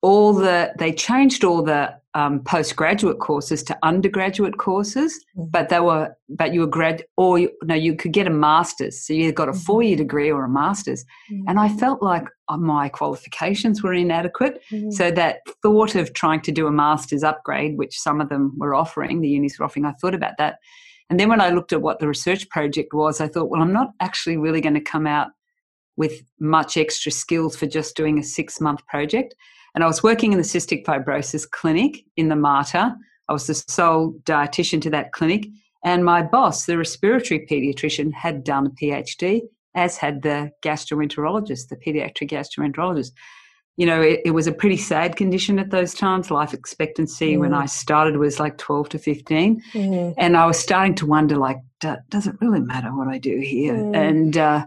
[0.00, 5.48] all the they changed all the um, postgraduate courses to undergraduate courses, mm-hmm.
[5.50, 9.00] but they were but you were grad or you, no you could get a master's,
[9.00, 9.60] so you got a mm-hmm.
[9.60, 11.48] four year degree or a master's, mm-hmm.
[11.48, 14.62] and I felt like uh, my qualifications were inadequate.
[14.70, 14.90] Mm-hmm.
[14.90, 18.74] So that thought of trying to do a master's upgrade, which some of them were
[18.74, 20.58] offering, the unis were offering, I thought about that,
[21.12, 23.72] and then when I looked at what the research project was, I thought, well, I'm
[23.72, 25.28] not actually really going to come out
[25.96, 29.34] with much extra skills for just doing a six month project.
[29.74, 32.94] And I was working in the cystic fibrosis clinic in the Mater.
[33.28, 35.46] I was the sole dietitian to that clinic.
[35.84, 39.42] And my boss, the respiratory pediatrician, had done a PhD,
[39.74, 43.12] as had the gastroenterologist, the pediatric gastroenterologist.
[43.76, 46.30] You know, it, it was a pretty sad condition at those times.
[46.30, 47.40] Life expectancy mm.
[47.40, 49.62] when I started was like 12 to 15.
[49.72, 50.14] Mm.
[50.18, 53.74] And I was starting to wonder, like, does it really matter what I do here?
[53.74, 53.96] Mm.
[53.96, 54.66] And, uh,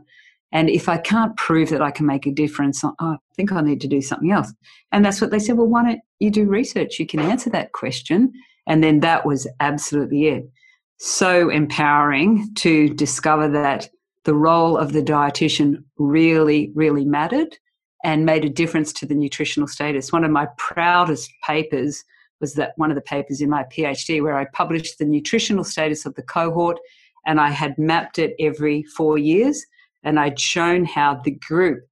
[0.56, 3.82] and if I can't prove that I can make a difference, I think I need
[3.82, 4.54] to do something else.
[4.94, 5.58] And that's what they said.
[5.58, 6.98] Well, why don't you do research?
[6.98, 8.32] You can answer that question.
[8.66, 10.50] And then that was absolutely it.
[10.98, 13.90] So empowering to discover that
[14.24, 17.58] the role of the dietitian really, really mattered
[18.06, 20.14] and made a difference to the nutritional status.
[20.14, 22.02] One of my proudest papers
[22.40, 26.06] was that one of the papers in my PhD where I published the nutritional status
[26.06, 26.80] of the cohort
[27.26, 29.66] and I had mapped it every four years
[30.06, 31.84] and I'd shown how the group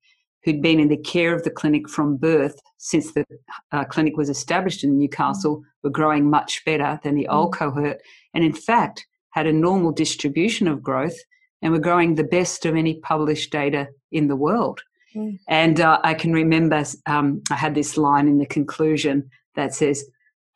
[0.43, 3.25] who'd been in the care of the clinic from birth since the
[3.71, 7.57] uh, clinic was established in Newcastle were growing much better than the old mm.
[7.57, 8.01] cohort,
[8.33, 11.17] and in fact had a normal distribution of growth
[11.61, 14.81] and were growing the best of any published data in the world.
[15.15, 15.39] Mm.
[15.47, 20.05] And uh, I can remember um, I had this line in the conclusion that says,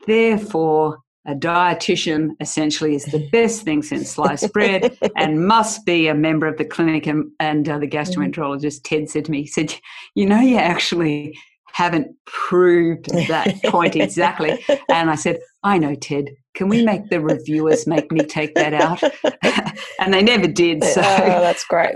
[0.05, 6.15] Therefore, a dietitian essentially is the best thing since sliced bread and must be a
[6.15, 7.05] member of the clinic.
[7.05, 9.75] And, and uh, the gastroenterologist, Ted, said to me, he said,
[10.15, 11.37] You know, you actually
[11.73, 14.63] haven't proved that point exactly.
[14.89, 16.29] And I said, I know, Ted.
[16.55, 19.03] Can we make the reviewers make me take that out?
[19.99, 20.83] and they never did.
[20.83, 21.95] So oh, that's great.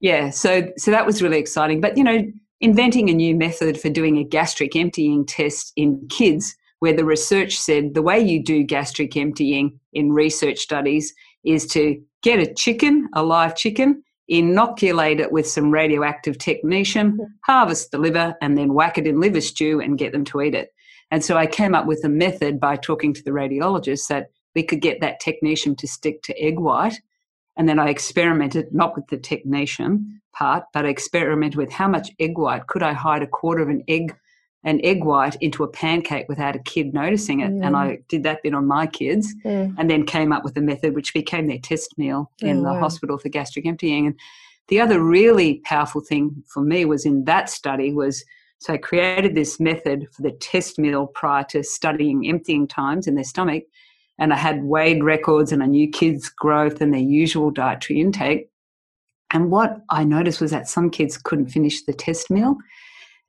[0.00, 1.80] Yeah, so so that was really exciting.
[1.80, 6.54] But you know, inventing a new method for doing a gastric emptying test in kids
[6.82, 11.14] where the research said the way you do gastric emptying in research studies
[11.44, 17.92] is to get a chicken, a live chicken, inoculate it with some radioactive technetium, harvest
[17.92, 20.70] the liver, and then whack it in liver stew and get them to eat it.
[21.12, 24.64] And so I came up with a method by talking to the radiologist that we
[24.64, 27.00] could get that technetium to stick to egg white.
[27.56, 32.10] And then I experimented not with the technetium part, but I experimented with how much
[32.18, 34.16] egg white could I hide a quarter of an egg
[34.64, 37.50] an egg white into a pancake without a kid noticing it.
[37.50, 37.66] Mm.
[37.66, 39.74] And I did that bit on my kids mm.
[39.76, 42.72] and then came up with a method which became their test meal in oh, the
[42.74, 42.80] wow.
[42.80, 44.06] hospital for gastric emptying.
[44.06, 44.20] And
[44.68, 48.24] the other really powerful thing for me was in that study was
[48.60, 53.16] so I created this method for the test meal prior to studying emptying times in
[53.16, 53.64] their stomach.
[54.20, 58.50] And I had weighed records and I knew kids' growth and their usual dietary intake.
[59.32, 62.56] And what I noticed was that some kids couldn't finish the test meal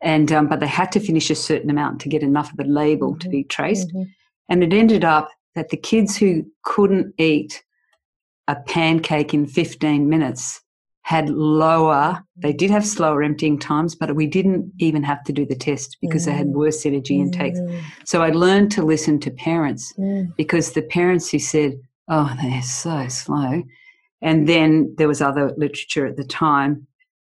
[0.04, 2.66] and um, but they had to finish a certain amount to get enough of the
[2.66, 3.20] label mm-hmm.
[3.20, 3.89] to be traced.
[3.89, 4.04] Mm-hmm.
[4.50, 7.63] And it ended up that the kids who couldn't eat
[8.48, 10.62] a pancake in 15 minutes
[11.04, 15.46] had lower, they did have slower emptying times, but we didn't even have to do
[15.46, 16.26] the test because mm.
[16.28, 16.54] they had mm.
[16.54, 17.60] worse energy intakes.
[17.60, 17.82] Mm.
[18.06, 20.34] So I learned to listen to parents mm.
[20.38, 23.63] because the parents who said, oh, they're so slow.
[24.22, 26.88] And then there was other literature at the time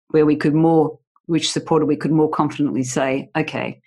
[0.09, 3.81] where we could more which supported we could more confidently say, okay,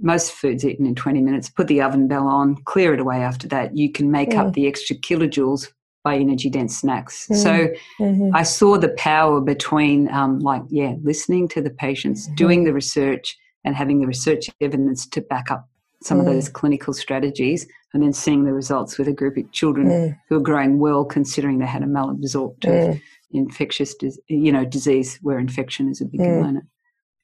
[0.00, 3.48] most food's eaten in 20 minutes, put the oven bell on, clear it away after
[3.48, 3.76] that.
[3.76, 5.68] You can make up the extra kilojoules
[6.04, 7.26] by energy dense snacks.
[7.30, 7.36] Mm.
[7.36, 7.68] So
[8.00, 8.34] mm-hmm.
[8.34, 12.34] I saw the power between, um, like, yeah, listening to the patients, mm-hmm.
[12.36, 15.68] doing the research, and having the research evidence to back up
[16.02, 16.20] some mm.
[16.20, 20.18] of those clinical strategies, and then seeing the results with a group of children mm.
[20.28, 23.02] who are growing well, considering they had a malabsorptive mm.
[23.32, 23.94] infectious,
[24.28, 26.36] you know, disease where infection is a big mm.
[26.36, 26.64] component.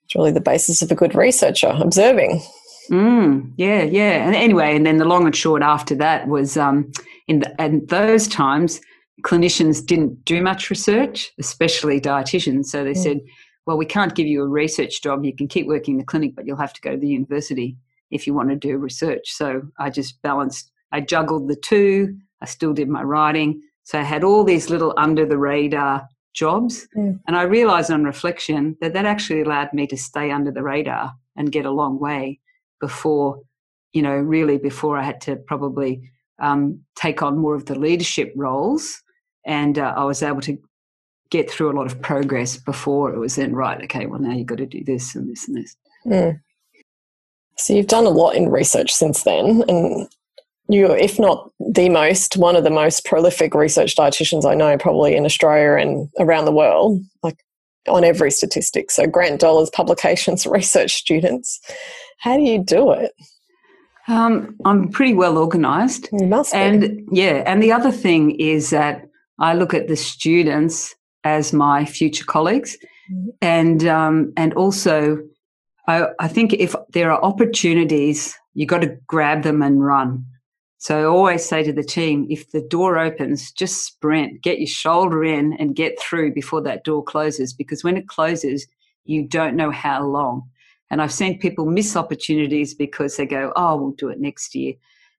[0.05, 2.43] It's really the basis of a good researcher, observing.
[2.91, 4.27] Mm, yeah, yeah.
[4.27, 6.93] And anyway, and then the long and short after that was um,
[7.29, 8.81] in, the, in those times,
[9.23, 12.67] clinicians didn't do much research, especially dietitians.
[12.67, 13.03] So they mm.
[13.03, 13.21] said,
[13.67, 15.25] well, we can't give you a research job.
[15.25, 17.79] You can keep working in the clinic, but you'll have to go to the university.
[18.11, 19.33] if you want to do research.
[19.33, 22.17] So I just balanced, I juggled the two.
[22.41, 23.61] I still did my writing.
[23.83, 26.87] So I had all these little under the radar jobs.
[26.97, 27.21] Mm.
[27.27, 31.15] And I realized on reflection that that actually allowed me to stay under the radar
[31.37, 32.41] and get a long way
[32.81, 33.41] before,
[33.93, 38.33] you know, really before I had to probably um, take on more of the leadership
[38.37, 39.01] roles.
[39.47, 40.59] And uh, I was able to
[41.31, 44.47] get through a lot of progress before it was then, right, okay, well, now you've
[44.47, 45.77] got to do this and this and this.
[46.07, 46.41] Mm.
[47.57, 49.63] So you've done a lot in research since then.
[49.69, 50.09] And
[50.69, 55.15] you're, if not the most, one of the most prolific research dietitians I know, probably
[55.15, 57.39] in Australia and around the world, like
[57.87, 58.91] on every statistic.
[58.91, 61.61] So grant dollars, publications, research students.
[62.19, 63.13] How do you do it?
[64.07, 66.09] Um, I'm pretty well organised.
[66.13, 66.59] You must be.
[66.59, 69.07] And yeah, and the other thing is that
[69.39, 72.77] I look at the students as my future colleagues,
[73.11, 73.31] mm-hmm.
[73.41, 75.19] and um, and also
[75.89, 80.25] I, I think if there are opportunities, you got to grab them and run.
[80.85, 84.67] So I always say to the team, if the door opens, just sprint, get your
[84.67, 87.55] shoulder in and get through before that door closes.
[87.55, 88.67] Because when it closes,
[89.07, 90.43] you don't know how long.
[90.91, 94.75] And I've seen people miss opportunities because they go, oh, we'll do it next year.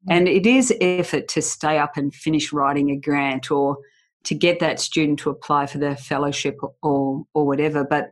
[0.08, 0.16] Mm.
[0.16, 3.80] And it is effort to stay up and finish writing a grant or
[4.26, 7.84] to get that student to apply for their fellowship or, or whatever.
[7.84, 8.12] But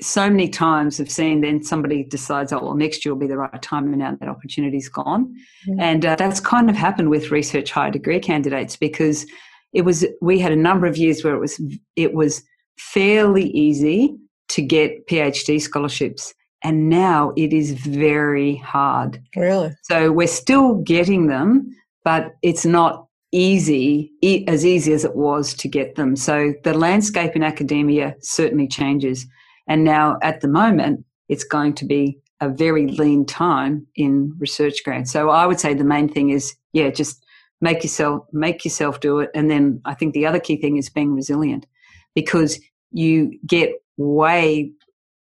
[0.00, 3.36] so many times I've seen then somebody decides, oh, well, next year will be the
[3.36, 5.34] right time, and now that opportunity's gone.
[5.66, 5.80] Mm-hmm.
[5.80, 9.26] And uh, that's kind of happened with research higher degree candidates because
[9.72, 11.60] it was we had a number of years where it was
[11.96, 12.42] it was
[12.78, 14.16] fairly easy
[14.48, 16.32] to get PhD scholarships,
[16.62, 19.20] and now it is very hard.
[19.36, 19.74] Really?
[19.82, 24.10] So we're still getting them, but it's not easy
[24.46, 26.16] as easy as it was to get them.
[26.16, 29.26] So the landscape in academia certainly changes.
[29.68, 34.82] And now at the moment, it's going to be a very lean time in research
[34.84, 35.12] grants.
[35.12, 37.24] So I would say the main thing is, yeah, just
[37.60, 39.30] make yourself make yourself do it.
[39.34, 41.66] And then I think the other key thing is being resilient
[42.14, 44.72] because you get way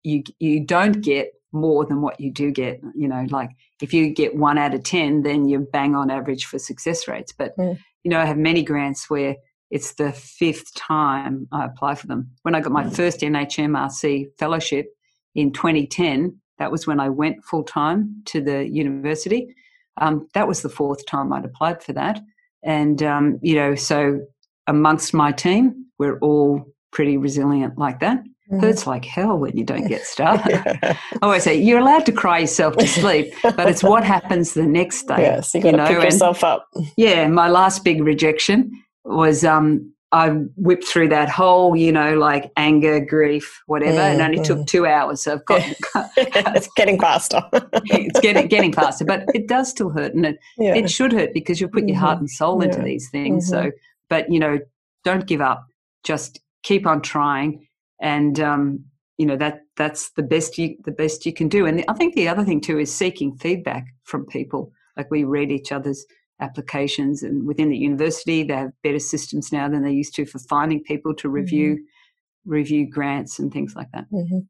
[0.02, 2.80] you you don't get more than what you do get.
[2.94, 3.50] You know, like
[3.82, 7.32] if you get one out of ten, then you're bang on average for success rates.
[7.32, 7.78] But mm.
[8.04, 9.36] you know, I have many grants where
[9.70, 12.30] it's the fifth time I apply for them.
[12.42, 12.94] When I got my mm.
[12.94, 14.86] first NHMRC fellowship
[15.34, 19.54] in 2010, that was when I went full time to the university.
[19.98, 22.20] Um, that was the fourth time I'd applied for that.
[22.62, 24.20] And, um, you know, so
[24.66, 28.22] amongst my team, we're all pretty resilient like that.
[28.50, 28.60] Mm.
[28.60, 30.40] Hurts like hell when you don't get stuff.
[30.46, 34.66] I always say you're allowed to cry yourself to sleep, but it's what happens the
[34.66, 35.22] next day.
[35.22, 35.88] Yes, you got to you know?
[35.88, 36.68] pick yourself and, up.
[36.96, 38.70] Yeah, my last big rejection
[39.06, 44.22] was um, I whipped through that whole, you know, like anger, grief, whatever, mm, and
[44.22, 44.44] only mm.
[44.44, 45.22] took two hours.
[45.22, 45.62] So I've got
[46.16, 47.42] it's getting faster.
[47.52, 50.74] it's getting getting faster, but it does still hurt, and it yeah.
[50.74, 51.88] it should hurt because you put mm-hmm.
[51.88, 52.68] your heart and soul yeah.
[52.68, 53.50] into these things.
[53.50, 53.66] Mm-hmm.
[53.66, 53.72] So,
[54.08, 54.58] but you know,
[55.04, 55.66] don't give up.
[56.04, 57.66] Just keep on trying,
[58.00, 58.84] and um,
[59.18, 61.66] you know that that's the best you the best you can do.
[61.66, 64.70] And I think the other thing too is seeking feedback from people.
[64.96, 66.06] Like we read each other's
[66.40, 70.38] applications and within the university they have better systems now than they used to for
[70.38, 72.50] finding people to review mm-hmm.
[72.50, 74.40] review grants and things like that mm-hmm.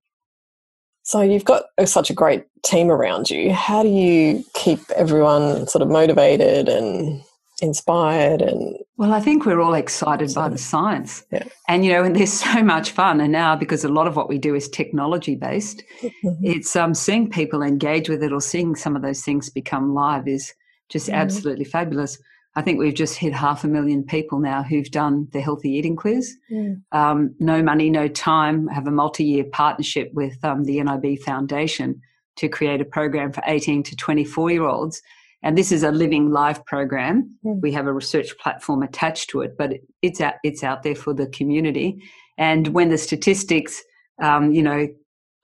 [1.02, 5.82] so you've got such a great team around you how do you keep everyone sort
[5.82, 7.22] of motivated and
[7.62, 11.42] inspired and well i think we're all excited by the science yeah.
[11.68, 14.28] and you know and there's so much fun and now because a lot of what
[14.28, 16.34] we do is technology based mm-hmm.
[16.42, 20.26] it's um seeing people engage with it or seeing some of those things become live
[20.26, 20.52] is
[20.88, 21.16] just mm-hmm.
[21.16, 22.18] absolutely fabulous.
[22.56, 25.94] I think we've just hit half a million people now who've done the healthy eating
[25.94, 26.34] quiz.
[26.50, 26.80] Mm.
[26.90, 28.66] Um, no money, no time.
[28.68, 32.00] Have a multi-year partnership with um, the NIB Foundation
[32.36, 35.02] to create a program for 18 to 24 year olds.
[35.42, 37.38] And this is a living live program.
[37.44, 37.60] Mm.
[37.60, 40.94] We have a research platform attached to it, but it, it's out it's out there
[40.94, 42.02] for the community.
[42.38, 43.82] And when the statistics,
[44.22, 44.88] um, you know,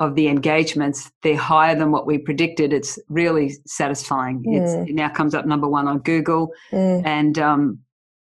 [0.03, 2.73] of the engagements, they're higher than what we predicted.
[2.73, 4.43] It's really satisfying.
[4.45, 4.88] Mm.
[4.88, 7.07] it now comes up number one on Google, mm.
[7.07, 7.79] and um,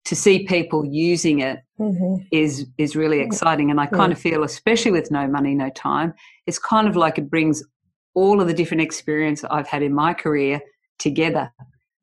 [0.06, 2.22] to see people using it mm-hmm.
[2.32, 3.26] is is really mm.
[3.26, 3.70] exciting.
[3.70, 6.14] And I kind of feel, especially with no money, no time,
[6.46, 7.62] it's kind of like it brings
[8.14, 10.60] all of the different experience I've had in my career
[10.98, 11.52] together.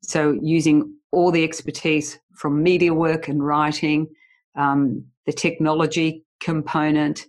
[0.03, 4.07] So using all the expertise from media work and writing,
[4.55, 7.25] um, the technology component,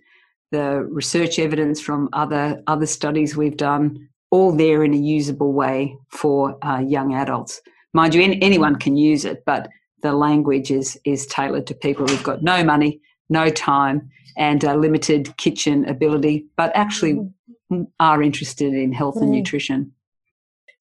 [0.55, 5.96] the research evidence from other other studies we've done, all there in a usable way
[6.11, 7.61] for uh, young adults.
[7.92, 9.68] Mind you, anyone can use it, but
[10.02, 14.76] the language is is tailored to people who've got no money, no time, and a
[14.76, 17.18] limited kitchen ability, but actually
[17.98, 19.38] are interested in health and mm.
[19.38, 19.92] nutrition.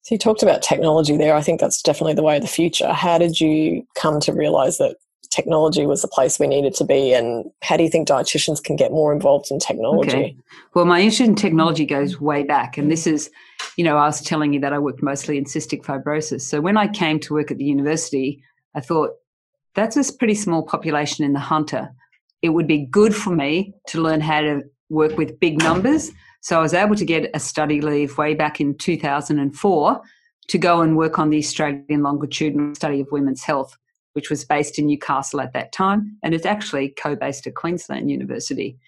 [0.02, 1.34] So you talked about technology there.
[1.34, 2.92] I think that's definitely the way of the future.
[2.92, 4.96] How did you come to realize that
[5.34, 8.76] technology was the place we needed to be and how do you think dietitians can
[8.76, 10.10] get more involved in technology?
[10.10, 10.36] Okay.
[10.74, 13.30] Well, my interest in technology goes way back and this is,
[13.76, 16.42] you know, I was telling you that I worked mostly in cystic fibrosis.
[16.42, 18.42] So when I came to work at the university,
[18.74, 19.10] I thought
[19.74, 21.90] that's a pretty small population in the hunter.
[22.42, 26.12] It would be good for me to learn how to work with big numbers
[26.44, 30.02] so I was able to get a study leave way back in 2004
[30.48, 33.78] to go and work on the Australian longitudinal study of women's health,
[34.14, 36.16] which was based in Newcastle at that time.
[36.22, 38.78] And it's actually co based at Queensland University.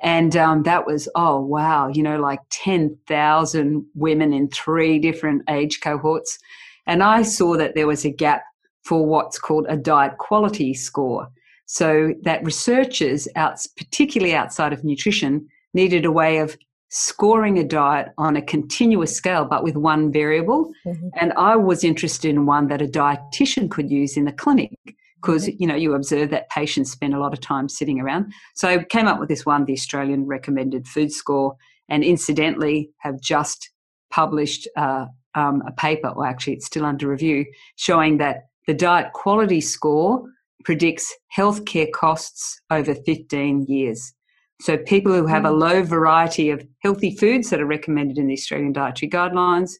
[0.00, 5.80] And um, that was, oh, wow, you know, like 10,000 women in three different age
[5.80, 6.38] cohorts.
[6.86, 8.44] And I saw that there was a gap
[8.84, 11.28] for what's called a diet quality score.
[11.66, 16.56] So that researchers, out, particularly outside of nutrition, needed a way of
[16.90, 21.08] scoring a diet on a continuous scale but with one variable mm-hmm.
[21.20, 24.72] and i was interested in one that a dietitian could use in the clinic
[25.20, 25.56] because mm-hmm.
[25.62, 28.82] you know you observe that patients spend a lot of time sitting around so I
[28.84, 31.56] came up with this one the australian recommended food score
[31.88, 33.70] and incidentally have just
[34.10, 37.44] published uh, um, a paper or actually it's still under review
[37.76, 40.22] showing that the diet quality score
[40.64, 44.14] predicts healthcare costs over 15 years
[44.60, 45.58] so people who have a mm.
[45.58, 49.72] low variety of healthy foods that are recommended in the Australian dietary guidelines,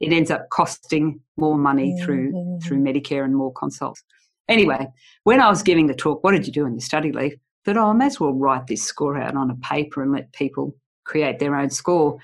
[0.00, 2.58] it ends up costing more money through mm-hmm.
[2.66, 4.02] through Medicare and more consults.
[4.48, 4.86] Anyway,
[5.22, 7.36] when I was giving the talk, what did you do in your study leave?
[7.64, 10.32] That oh, I may as well write this score out on a paper and let
[10.32, 12.18] people create their own score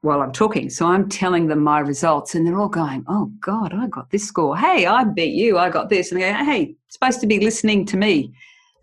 [0.00, 0.70] while I'm talking.
[0.70, 4.24] So I'm telling them my results, and they're all going, "Oh God, I got this
[4.24, 4.56] score.
[4.56, 5.58] Hey, I beat you.
[5.58, 8.32] I got this." And they go, "Hey, supposed to be listening to me."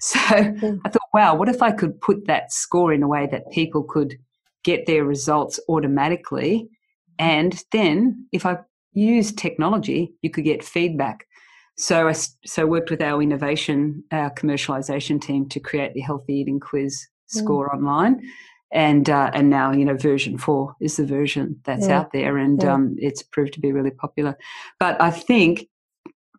[0.03, 0.81] So mm.
[0.83, 3.83] I thought, wow, what if I could put that score in a way that people
[3.83, 4.17] could
[4.63, 6.67] get their results automatically?
[7.19, 8.57] And then if I
[8.93, 11.27] use technology, you could get feedback.
[11.77, 12.13] So I
[12.45, 17.69] so worked with our innovation, our commercialization team to create the healthy eating quiz score
[17.69, 17.75] mm.
[17.75, 18.21] online.
[18.73, 21.99] And uh, and now you know version four is the version that's yeah.
[21.99, 22.73] out there, and yeah.
[22.73, 24.37] um, it's proved to be really popular.
[24.79, 25.67] But I think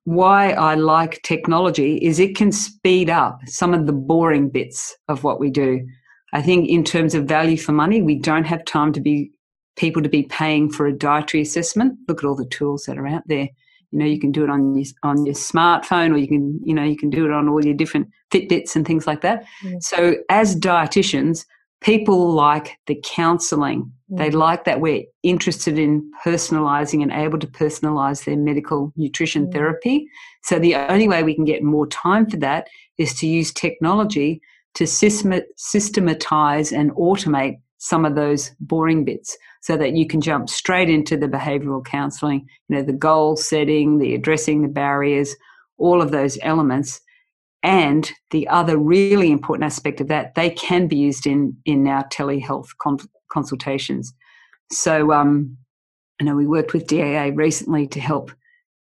[0.05, 5.23] why I like technology is it can speed up some of the boring bits of
[5.23, 5.87] what we do.
[6.33, 9.31] I think in terms of value for money, we don't have time to be
[9.77, 11.99] people to be paying for a dietary assessment.
[12.09, 13.49] Look at all the tools that are out there.
[13.91, 16.75] You know, you can do it on your on your smartphone, or you can you
[16.75, 19.45] know you can do it on all your different Fitbits and things like that.
[19.63, 19.83] Mm.
[19.83, 21.45] So as dietitians,
[21.83, 23.93] people like the counseling.
[24.13, 24.19] Mm.
[24.19, 29.53] They like that we're interested in personalizing and able to personalize their medical nutrition mm.
[29.53, 30.09] therapy.
[30.43, 34.41] So the only way we can get more time for that is to use technology
[34.75, 40.89] to systematize and automate some of those boring bits so that you can jump straight
[40.89, 45.35] into the behavioral counseling, you know, the goal setting, the addressing the barriers,
[45.79, 47.01] all of those elements
[47.63, 52.05] and the other really important aspect of that, they can be used in in our
[52.09, 52.99] telehealth con-
[53.33, 54.13] consultations.
[54.71, 55.57] So, um,
[56.21, 58.31] I know we worked with DAA recently to help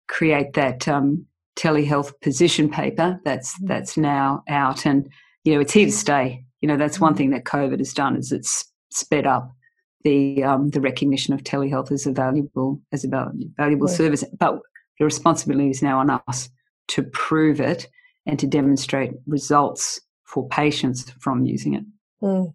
[0.08, 1.26] create that um,
[1.58, 3.68] telehealth position paper that's mm.
[3.68, 5.10] that's now out, and
[5.44, 6.44] you know it's here to stay.
[6.62, 7.18] You know that's one mm.
[7.18, 9.52] thing that COVID has done is it's sped up
[10.04, 13.08] the um, the recognition of telehealth as a valuable as a
[13.58, 14.60] valuable service, but
[15.00, 16.50] the responsibility is now on us
[16.90, 17.88] to prove it
[18.26, 21.84] and to demonstrate results for patients from using it.
[22.22, 22.54] Mm.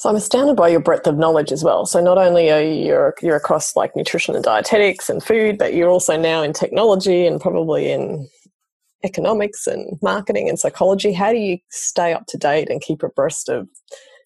[0.00, 1.84] So I'm astounded by your breadth of knowledge as well.
[1.84, 5.74] So not only are you you're, you're across like nutrition and dietetics and food, but
[5.74, 8.26] you're also now in technology and probably in
[9.04, 11.12] economics and marketing and psychology.
[11.12, 13.68] How do you stay up to date and keep abreast of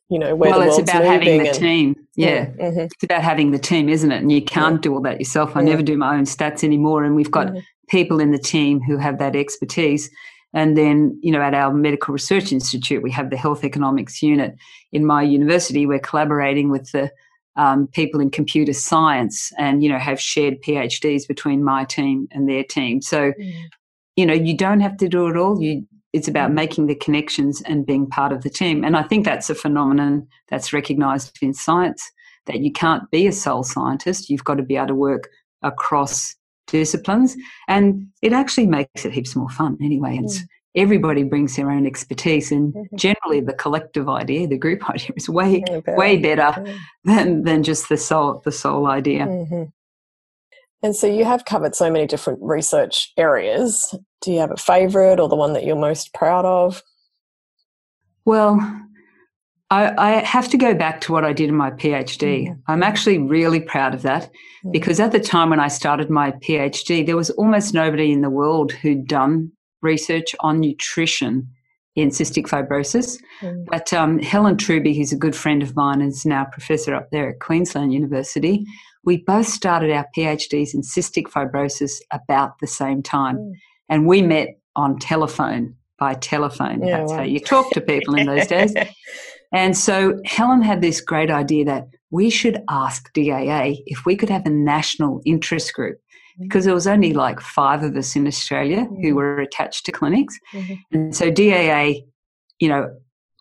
[0.09, 1.97] you know where well, it's about having the and, team.
[2.15, 2.79] Yeah, mm-hmm.
[2.83, 4.23] it's about having the team, isn't it?
[4.23, 4.81] And you can't yeah.
[4.81, 5.57] do all that yourself.
[5.57, 5.71] I yeah.
[5.71, 7.59] never do my own stats anymore, and we've got mm-hmm.
[7.89, 10.09] people in the team who have that expertise.
[10.55, 14.57] And then, you know, at our Medical Research Institute, we have the Health Economics Unit.
[14.93, 17.11] In my university, we're collaborating with the
[17.57, 22.49] um, people in computer science and, you know, have shared PhDs between my team and
[22.49, 23.03] their team.
[23.03, 23.65] So, mm.
[24.17, 25.61] you know, you don't have to do it all.
[25.61, 26.55] You, it's about mm.
[26.55, 28.85] making the connections and being part of the team.
[28.85, 32.11] And I think that's a phenomenon that's recognized in science
[32.47, 34.31] that you can't be a sole scientist.
[34.31, 35.31] You've got to be able to work
[35.63, 36.37] across
[36.67, 37.37] disciplines
[37.69, 40.47] and it actually makes it heaps more fun anyway it's mm.
[40.75, 42.97] everybody brings their own expertise and mm-hmm.
[42.97, 46.79] generally the collective idea the group idea is way way better yeah.
[47.05, 49.65] than than just the sole the sole idea mm-hmm.
[50.83, 55.21] and so you have covered so many different research areas do you have a favorite
[55.21, 56.83] or the one that you're most proud of
[58.25, 58.59] well
[59.75, 62.47] I, I, have to go back to what I did in my PhD.
[62.47, 62.61] Mm-hmm.
[62.69, 64.71] I'm actually really proud of that mm-hmm.
[64.71, 68.31] because at the time when I started my PhD, there was almost nobody in the
[68.31, 69.51] world who'd done
[69.83, 71.49] research on nutrition
[71.97, 73.19] in cystic fibrosis.
[73.41, 73.67] Mm.
[73.67, 77.29] But um, Helen Truby, who's a good friend of mine, is now professor up there
[77.29, 78.65] at Queensland University.
[79.05, 83.37] We both started our PhDs in cystic fibrosis about the same time.
[83.37, 83.53] Mm.
[83.89, 86.83] And we met on telephone, by telephone.
[86.83, 88.75] Yeah, That's how you talk to people in those days.
[89.55, 94.29] And so Helen had this great idea that we should ask DAA if we could
[94.29, 95.99] have a national interest group
[96.41, 99.01] because there was only like five of us in Australia mm-hmm.
[99.01, 100.39] who were attached to clinics.
[100.53, 100.75] Mm-hmm.
[100.93, 102.03] And so DAA,
[102.59, 102.91] you know,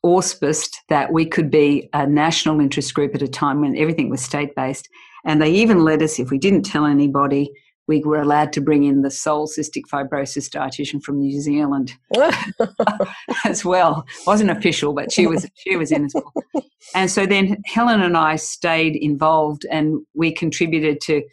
[0.06, 4.22] auspiced that we could be a national interest group at a time when everything was
[4.22, 4.88] state based.
[5.26, 7.52] And they even let us, if we didn't tell anybody,
[7.88, 11.94] we were allowed to bring in the sole cystic fibrosis dietitian from New Zealand
[13.46, 14.06] as well.
[14.26, 16.64] wasn't official, but she was she was in as well.
[16.96, 21.24] And so then Helen and I stayed involved, and we contributed to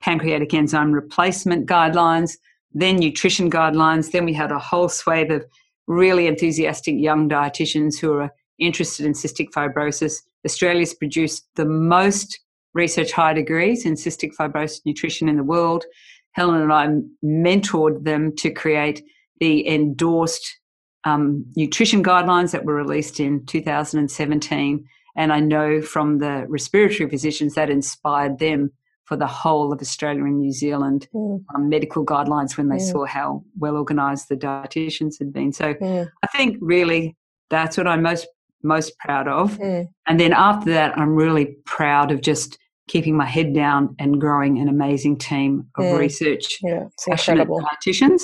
[0.00, 2.38] pancreatic enzyme replacement guidelines,
[2.72, 4.12] then nutrition guidelines.
[4.12, 5.44] Then we had a whole swathe of
[5.86, 10.22] really enthusiastic young dietitians who are interested in cystic fibrosis.
[10.44, 12.38] Australia's produced the most
[12.74, 15.84] research high degrees in cystic fibrosis nutrition in the world.
[16.32, 16.88] Helen and I
[17.24, 19.02] mentored them to create
[19.40, 20.58] the endorsed
[21.04, 24.84] um, nutrition guidelines that were released in 2017.
[25.16, 28.72] And I know from the respiratory physicians that inspired them
[29.04, 31.42] for the whole of Australia and New Zealand mm.
[31.54, 32.92] um, medical guidelines when they mm.
[32.92, 35.52] saw how well organised the dietitians had been.
[35.52, 36.08] So mm.
[36.22, 37.16] I think really
[37.48, 38.28] that's what I'm most
[38.62, 39.58] most proud of.
[39.58, 39.88] Mm.
[40.06, 44.58] And then after that, I'm really proud of just keeping my head down and growing
[44.58, 45.98] an amazing team of mm.
[45.98, 48.22] research yeah, passionate dietitians.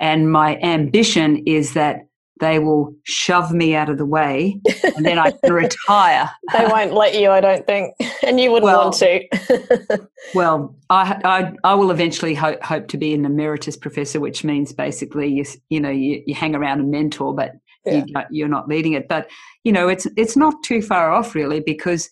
[0.00, 2.00] And my ambition is that
[2.40, 4.60] they will shove me out of the way
[4.96, 6.28] and then I can retire.
[6.52, 7.94] they won't let you, I don't think.
[8.24, 10.08] And you wouldn't well, want to.
[10.34, 14.72] well, I, I, I, will eventually ho- hope to be an emeritus professor, which means
[14.72, 17.54] basically you, you know, you, you hang around and mentor, but
[17.84, 18.24] yeah.
[18.30, 19.08] you, are not leading it.
[19.08, 19.28] But,
[19.64, 22.10] you know, it's, it's not too far off really because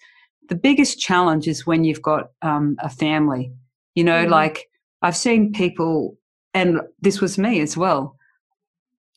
[0.49, 3.53] the biggest challenge is when you've got um, a family.
[3.95, 4.69] You know, mm like
[5.03, 6.17] I've seen people,
[6.55, 8.17] and this was me as well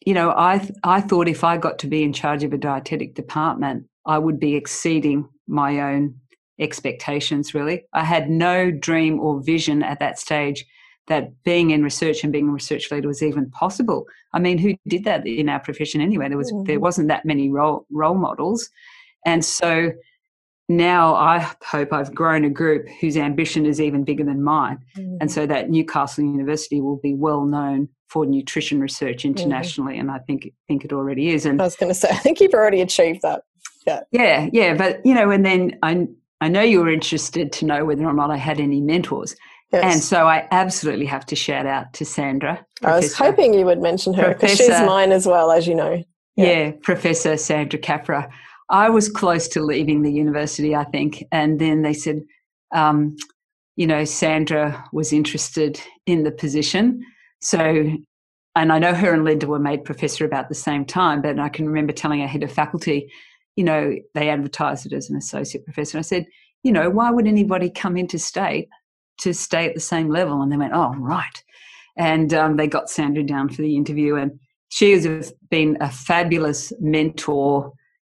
[0.05, 2.57] you know, I th- I thought if I got to be in charge of a
[2.57, 6.15] dietetic department, I would be exceeding my own
[6.59, 7.53] expectations.
[7.53, 10.65] Really, I had no dream or vision at that stage
[11.07, 14.05] that being in research and being a research leader was even possible.
[14.33, 16.29] I mean, who did that in our profession anyway?
[16.29, 16.63] There was mm-hmm.
[16.65, 18.69] there wasn't that many role role models,
[19.25, 19.91] and so
[20.69, 25.17] now I hope I've grown a group whose ambition is even bigger than mine, mm-hmm.
[25.21, 29.29] and so that Newcastle University will be well known for nutrition research mm-hmm.
[29.29, 30.01] internationally, mm.
[30.01, 31.45] and I think think it already is.
[31.45, 33.43] And I was going to say, I think you've already achieved that.
[33.85, 34.73] Yeah, yeah, yeah.
[34.75, 36.07] But you know, and then I
[36.41, 39.35] I know you were interested to know whether or not I had any mentors.
[39.73, 39.95] Yes.
[39.95, 42.63] And so I absolutely have to shout out to Sandra.
[42.83, 46.03] I was hoping you would mention her because she's mine as well, as you know.
[46.35, 46.45] Yeah.
[46.45, 48.29] yeah, Professor Sandra Capra.
[48.69, 52.21] I was close to leaving the university, I think, and then they said,
[52.73, 53.17] um,
[53.75, 57.03] you know, Sandra was interested in the position.
[57.41, 57.91] So,
[58.55, 61.49] and I know her and Linda were made professor about the same time, but I
[61.49, 63.11] can remember telling our head of faculty,
[63.55, 65.97] you know, they advertised it as an associate professor.
[65.97, 66.25] And I said,
[66.61, 68.69] you know, why would anybody come into state
[69.23, 70.41] to stay at the same level?
[70.41, 71.43] And they went, oh, right.
[71.97, 76.73] And um, they got Sandra down for the interview, and she has been a fabulous
[76.79, 77.71] mentor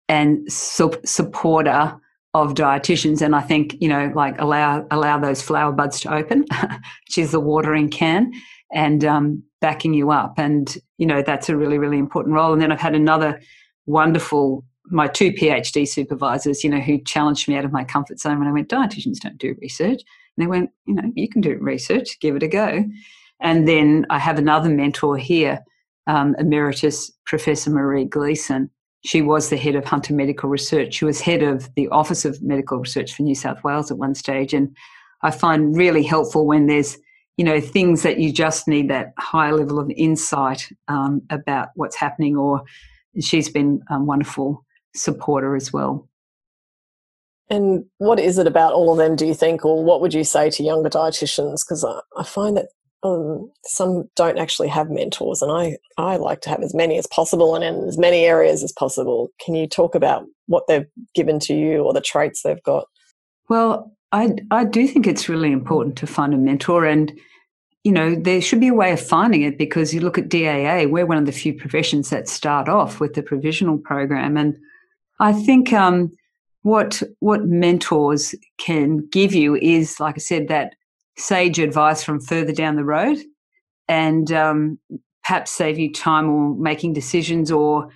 [0.08, 1.96] and su- supporter
[2.36, 6.46] of dietitians and i think you know like allow allow those flower buds to open
[7.10, 8.32] she's the watering can
[8.72, 10.38] and um, backing you up.
[10.38, 12.54] And, you know, that's a really, really important role.
[12.54, 13.42] And then I've had another
[13.86, 18.40] wonderful, my two PhD supervisors, you know, who challenged me out of my comfort zone
[18.40, 20.02] when I went, dietitians don't do research.
[20.40, 22.84] They went, you know, you can do research, give it a go.
[23.40, 25.60] And then I have another mentor here,
[26.08, 28.70] um, Emeritus Professor Maree Gleeson.
[29.06, 30.96] She was the head of Hunter Medical Research.
[30.96, 34.16] She was head of the Office of Medical Research for New South Wales at one
[34.16, 34.54] stage.
[34.54, 34.76] And
[35.22, 36.98] I find really helpful when there's
[37.38, 41.96] you know things that you just need that higher level of insight um, about what's
[41.96, 42.62] happening or
[43.22, 46.10] she's been a wonderful supporter as well
[47.50, 49.66] and what is it about all of them do you think?
[49.66, 51.66] Or what would you say to younger dietitians?
[51.66, 52.68] Because I, I, find that
[53.04, 57.08] um, some don't actually have mentors and I, I like to have as many as
[57.08, 59.30] possible and in as many areas as possible.
[59.44, 62.86] Can you talk about what they've given to you or the traits they've got?
[63.48, 67.12] Well I, I do think it's really important to find a mentor and
[67.86, 70.90] you know, there should be a way of finding it because you look at DAA,
[70.90, 74.36] we're one of the few professions that start off with the provisional program.
[74.36, 74.58] And
[75.22, 76.12] I think um,
[76.64, 80.76] what what mentors can give you is, like I said, that
[81.18, 83.18] sage advice from further down the road,
[83.88, 84.80] and um,
[85.24, 87.90] perhaps save you time or making decisions, or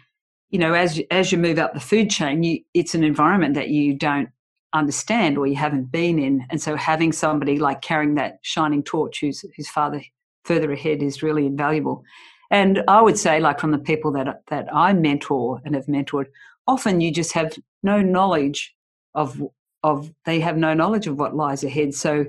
[0.49, 3.69] you know, as as you move up the food chain, you, it's an environment that
[3.69, 4.29] you don't
[4.73, 9.19] understand or you haven't been in, and so having somebody like carrying that shining torch,
[9.19, 10.01] who's who's farther
[10.45, 12.03] further ahead, is really invaluable.
[12.49, 16.27] And I would say, like from the people that that I mentor and have mentored,
[16.67, 18.73] often you just have no knowledge
[19.15, 19.41] of
[19.83, 21.93] of they have no knowledge of what lies ahead.
[21.93, 22.25] So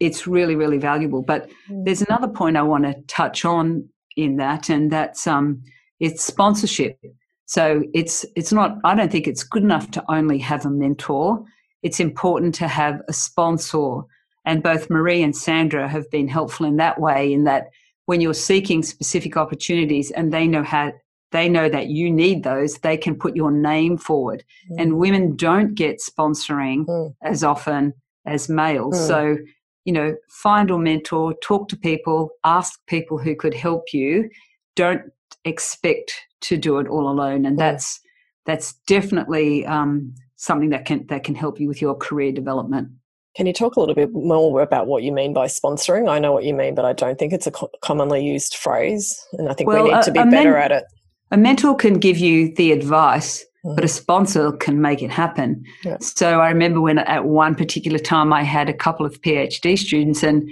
[0.00, 1.22] it's really really valuable.
[1.22, 1.84] But mm.
[1.84, 5.62] there's another point I want to touch on in that, and that's um,
[6.00, 6.98] it's sponsorship.
[7.46, 8.78] So it's it's not.
[8.84, 11.44] I don't think it's good enough to only have a mentor.
[11.82, 14.02] It's important to have a sponsor.
[14.46, 17.32] And both Maree and Sandra have been helpful in that way.
[17.32, 17.68] In that
[18.06, 20.92] when you're seeking specific opportunities and they know how
[21.32, 24.44] they know that you need those, they can put your name forward.
[24.70, 24.76] Mm.
[24.80, 27.14] And women don't get sponsoring mm.
[27.22, 27.94] as often
[28.26, 28.96] as males.
[28.96, 29.06] Mm.
[29.06, 29.36] So,
[29.84, 34.28] you know, find a mentor, talk to people, ask people who could help you.
[34.76, 35.02] Don't
[35.44, 36.12] expect
[36.42, 37.46] to do it all alone.
[37.46, 38.00] And that's
[38.46, 42.88] that's definitely um, something that can that can help you with your career development.
[43.36, 46.10] Can you talk a little bit more about what you mean by sponsoring?
[46.10, 49.48] I know what you mean, but I don't think it's a commonly used phrase, and
[49.48, 50.84] I think well, we need to be better men- at it.
[51.30, 53.76] A mentor can give you the advice, mm-hmm.
[53.76, 55.64] but a sponsor can make it happen.
[55.84, 55.98] Yeah.
[56.00, 60.22] So I remember when at one particular time I had a couple of PhD students,
[60.22, 60.48] and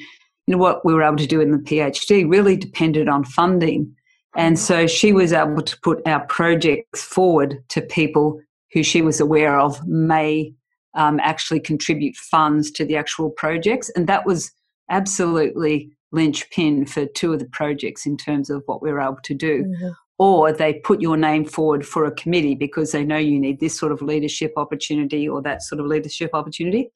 [0.46, 3.92] you know what we were able to do in the PhD really depended on funding.
[4.36, 8.40] And so she was able to put our projects forward to people
[8.72, 10.52] who she was aware of may
[10.94, 13.90] um, actually contribute funds to the actual projects.
[13.96, 14.52] And that was
[14.90, 19.34] absolutely linchpin for two of the projects in terms of what we were able to
[19.34, 19.64] do.
[19.64, 23.60] Mm-hmm or they put your name forward for a committee because they know you need
[23.60, 26.90] this sort of leadership opportunity or that sort of leadership opportunity.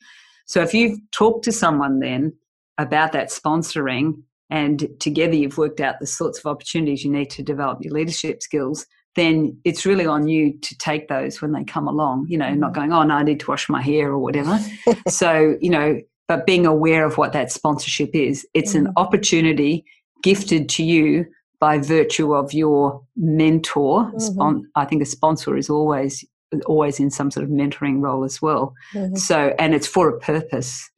[0.47, 2.35] So if you've talked to someone then
[2.79, 7.43] about that sponsoring and together you've worked out the sorts of opportunities you need to
[7.43, 11.87] develop your leadership skills, then it's really on you to take those when they come
[11.87, 12.81] along, you know, not mm-hmm.
[12.81, 14.59] going, oh, no, I need to wash my hair or whatever.
[15.09, 18.93] so, you know, but being aware of what that sponsorship is, it's an mm-hmm.
[18.97, 19.85] opportunity
[20.23, 21.27] gifted to you
[21.63, 24.11] by virtue of your mentor.
[24.17, 24.63] Mm-hmm.
[24.75, 26.25] I think a sponsor is always
[26.67, 28.75] always in some sort of mentoring role as well.
[28.93, 29.15] Mm-hmm.
[29.15, 30.91] So, and it's for a purpose,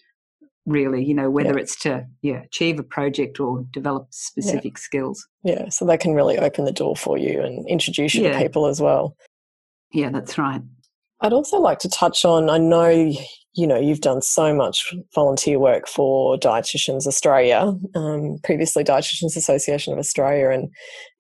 [0.65, 1.05] really.
[1.05, 1.61] You know, whether yeah.
[1.61, 4.81] it's to yeah achieve a project or develop specific yeah.
[4.81, 5.29] skills.
[5.43, 8.33] Yeah, so that can really open the door for you and introduce you yeah.
[8.33, 9.17] to people as well.
[9.93, 10.63] Yeah, that's right.
[11.21, 12.49] I'd also like to touch on.
[12.49, 13.13] I know
[13.55, 19.93] you know, you've done so much volunteer work for Dietitians Australia, um, previously Dietitians Association
[19.93, 20.51] of Australia.
[20.51, 20.71] And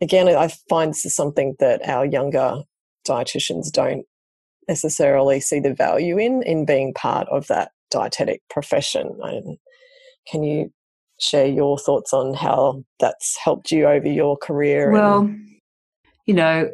[0.00, 2.62] again, I find this is something that our younger
[3.06, 4.04] dietitians don't
[4.66, 9.16] necessarily see the value in, in being part of that dietetic profession.
[9.22, 9.58] And
[10.26, 10.72] can you
[11.20, 14.90] share your thoughts on how that's helped you over your career?
[14.90, 15.40] Well, and-
[16.26, 16.70] you know,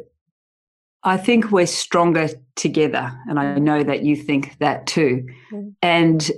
[1.03, 3.11] I think we're stronger together.
[3.27, 5.27] And I know that you think that too.
[5.51, 5.73] Mm.
[5.81, 6.31] And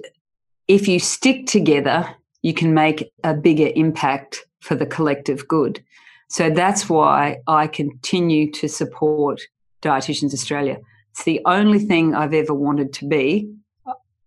[0.67, 5.83] if you stick together, you can make a bigger impact for the collective good.
[6.29, 9.41] So that's why I continue to support
[9.81, 10.77] Dietitians Australia.
[11.11, 13.53] It's the only thing I've ever wanted to be.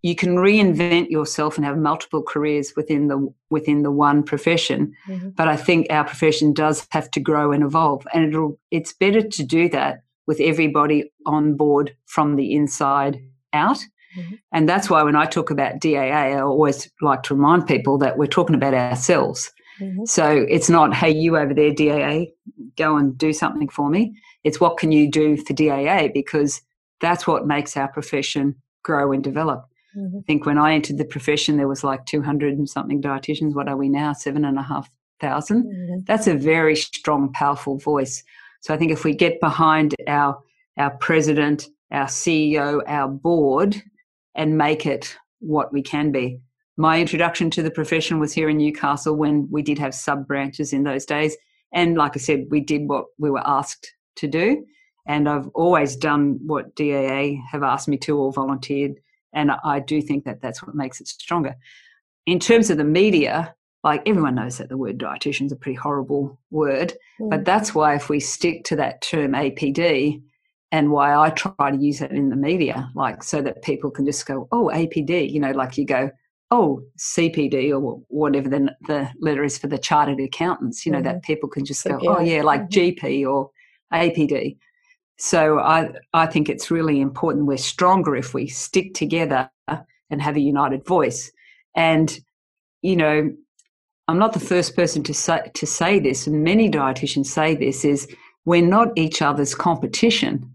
[0.03, 5.30] You can reinvent yourself and have multiple careers within the within the one profession, mm-hmm.
[5.30, 9.20] but I think our profession does have to grow and evolve, and it'll it's better
[9.20, 13.20] to do that with everybody on board from the inside
[13.53, 13.79] out.
[14.16, 14.35] Mm-hmm.
[14.53, 18.18] And that's why when I talk about DAA, I always like to remind people that
[18.18, 19.53] we're talking about ourselves.
[19.81, 20.05] Mm-hmm.
[20.07, 22.27] So it's not, hey, you over there, DAA,
[22.77, 24.16] go and do something for me.
[24.45, 26.62] It's what can you do for DAA because
[27.01, 29.66] that's what makes our profession grow and develop.
[29.97, 30.18] Mm-hmm.
[30.18, 33.55] I think when I entered the profession, there was like 200 and something dietitians.
[33.55, 34.12] What are we now?
[34.12, 35.64] Seven and a half thousand.
[35.64, 36.01] Mm-hmm.
[36.05, 38.22] That's a very strong, powerful voice.
[38.66, 40.42] So I think if we get behind our
[40.76, 43.80] our president, our CEO, our board,
[44.34, 46.40] and make it what we can be.
[46.76, 50.72] My introduction to the profession was here in Newcastle when we did have sub branches
[50.72, 51.36] in those days.
[51.72, 54.66] And like I said, we did what we were asked to do.
[55.06, 58.96] And I've always done what DAA have asked me to or volunteered.
[59.32, 61.54] And I do think that that's what makes it stronger.
[62.26, 63.54] In terms of the media,
[63.87, 67.30] like everyone knows that the word dietitian is a pretty horrible word, mm.
[67.30, 70.20] but that's why if we stick to that term APD,
[70.72, 74.05] and why I try to use it in the media, like so that people can
[74.05, 76.11] just go, oh, APD, you know, like you go,
[76.51, 81.05] oh, CPD or whatever the, the letter is for the chartered accountants, you know, mm
[81.05, 83.07] that people can just go, oh, yeah, like mm-hmm.
[83.07, 83.51] GP or
[83.93, 84.57] APD.
[85.18, 87.47] So I, I think it's really important.
[87.47, 89.49] We're stronger if we stick together
[90.11, 91.30] and have a united voice.
[91.76, 92.18] And,
[92.82, 93.30] you know,
[94.09, 97.84] I'm not the first person to say, to say this, and many dietitians say this,
[97.84, 98.09] is
[98.44, 100.52] we're not each other's competition.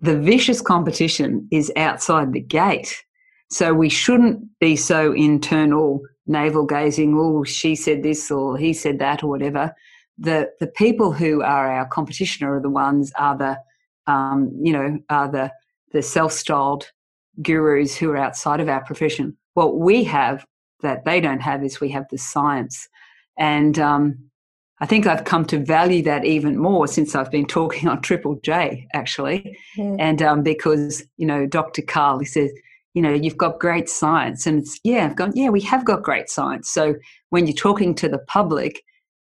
[0.00, 3.04] The vicious competition is outside the gate.
[3.50, 8.98] So we shouldn't be so internal, navel gazing, oh, she said this or he said
[8.98, 9.74] that or whatever.
[10.18, 13.58] The the people who are our competition are the ones are the
[14.10, 15.52] um, you know, are the
[15.92, 16.90] the self-styled
[17.42, 19.36] gurus who are outside of our profession.
[19.54, 20.46] What we have
[20.82, 22.88] that they don't have is we have the science.
[23.38, 24.18] And um,
[24.80, 28.38] I think I've come to value that even more since I've been talking on Triple
[28.42, 29.56] J, actually.
[29.76, 29.96] Mm.
[29.98, 31.82] And um, because, you know, Dr.
[31.82, 32.50] Karl, he says,
[32.94, 34.46] you know, you've got great science.
[34.46, 36.70] And it's, yeah, I've gone, yeah, we have got great science.
[36.70, 36.94] So
[37.28, 38.82] when you're talking to the public,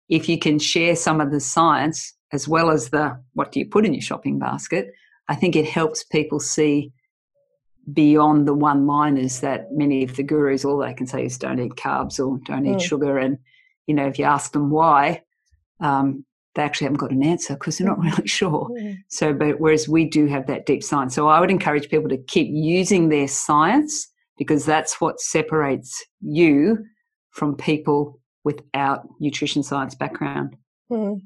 [0.08, 3.66] if you can share some of the science as well as the what do you
[3.66, 4.90] put in your shopping basket,
[5.28, 6.92] I think it helps people see
[7.92, 11.60] beyond the one liners that many of the gurus all they can say is don't
[11.60, 12.82] eat carbs or don't eat mm.
[12.82, 13.38] sugar and
[13.86, 15.22] you know if you ask them why
[15.80, 16.24] um,
[16.54, 18.10] they actually haven't got an answer because they're not mm.
[18.10, 18.96] really sure mm.
[19.08, 22.18] so but whereas we do have that deep science so i would encourage people to
[22.18, 26.78] keep using their science because that's what separates you
[27.30, 30.54] from people without nutrition science background
[30.90, 31.20] mm.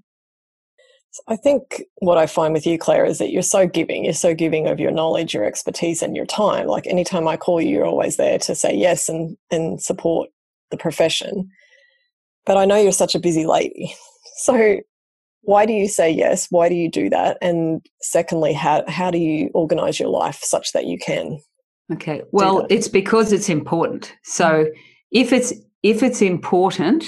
[1.29, 4.05] I think what I find with you, Clare, is that you're so giving.
[4.05, 6.67] You're so giving of your knowledge, your expertise, and your time.
[6.67, 10.31] Like anytime I call you, you're always there to say yes and, and support
[10.71, 11.51] the profession.
[12.47, 13.95] But I know you're such a busy lady.
[14.37, 14.81] So
[15.43, 16.49] why do you say yes?
[16.51, 17.39] Why do you do that?
[17.41, 21.39] And secondly, how, how do you organize your life such that you can?
[21.93, 22.23] Okay.
[22.33, 24.13] Well, it's because it's important.
[24.25, 24.71] So mm.
[25.13, 25.53] if it's
[25.85, 27.05] if it's important,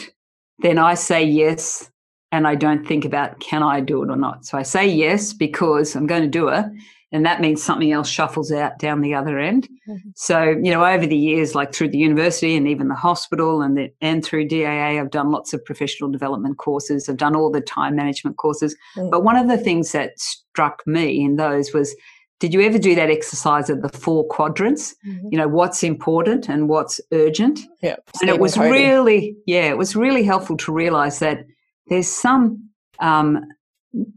[0.61, 1.91] then I say yes
[2.33, 4.45] and I don't think about can I do it or not.
[4.45, 6.66] So I say yes because I'm going to do it.
[7.12, 9.68] And that means something else shuffles out down the other end.
[9.89, 10.09] Mm-hmm.
[10.16, 13.77] So, you know, over the years, like through the university and even the hospital and
[13.77, 17.09] the, and through DAA, I've done lots of professional development courses.
[17.09, 18.74] I've done all the time management courses.
[18.97, 19.11] Mm-hmm.
[19.11, 21.95] But one of the things that struck me in those was
[22.39, 24.95] did you ever do that exercise of the four quadrants?
[25.07, 25.29] Mm-hmm.
[25.31, 27.61] You know, what's important and what's urgent?
[27.83, 27.97] Yeah.
[28.20, 31.47] And it was really, yeah, it was really helpful to realize that
[31.89, 32.68] there's some
[32.99, 33.45] um,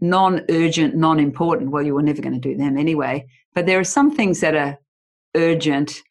[0.01, 1.71] non urgent, non important.
[1.71, 3.27] Well, you were never going to do them anyway.
[3.53, 4.77] But there are some things that are
[5.35, 6.01] urgent,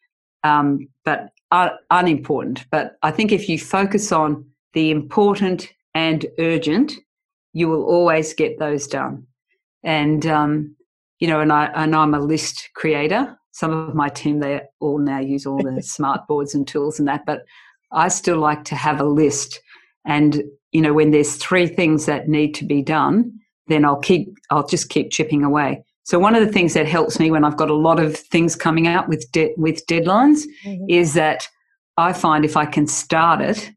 [0.43, 2.65] um, but are unimportant.
[2.71, 6.93] But I think if you focus on the important and urgent,
[7.53, 9.25] you will always get those done.
[9.83, 10.75] And um,
[11.19, 13.35] you know, and I and I'm a list creator.
[13.51, 17.07] Some of my team they all now use all the smart boards and tools and
[17.07, 17.43] that, but
[17.91, 19.59] I still like to have a list.
[20.05, 24.37] And you know, when there's three things that need to be done, then I'll keep,
[24.49, 25.83] I'll just keep chipping away.
[26.03, 28.55] So one of the things that helps me when I've got a lot of things
[28.55, 30.85] coming out with de- with deadlines mm-hmm.
[30.89, 31.47] is that
[31.97, 33.69] I find if I can start it,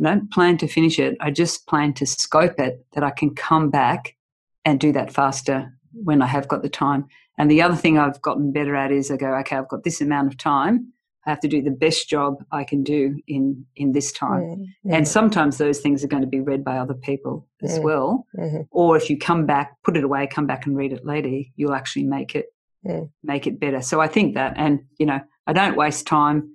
[0.00, 1.16] I don't plan to finish it.
[1.20, 4.16] I just plan to scope it that I can come back
[4.64, 7.06] and do that faster when I have got the time.
[7.36, 10.00] And the other thing I've gotten better at is I go, okay, I've got this
[10.00, 10.92] amount of time.
[11.26, 14.42] I have to do the best job I can do in in this time.
[14.42, 14.92] Mm-hmm.
[14.92, 18.26] And sometimes those things are going to be read by other people as well.
[18.36, 18.62] Mm-hmm.
[18.70, 21.74] Or if you come back, put it away, come back and read it later, you'll
[21.74, 22.46] actually make it
[22.86, 23.08] mm.
[23.22, 23.80] make it better.
[23.80, 26.50] So I think that, and you know, I don't waste time.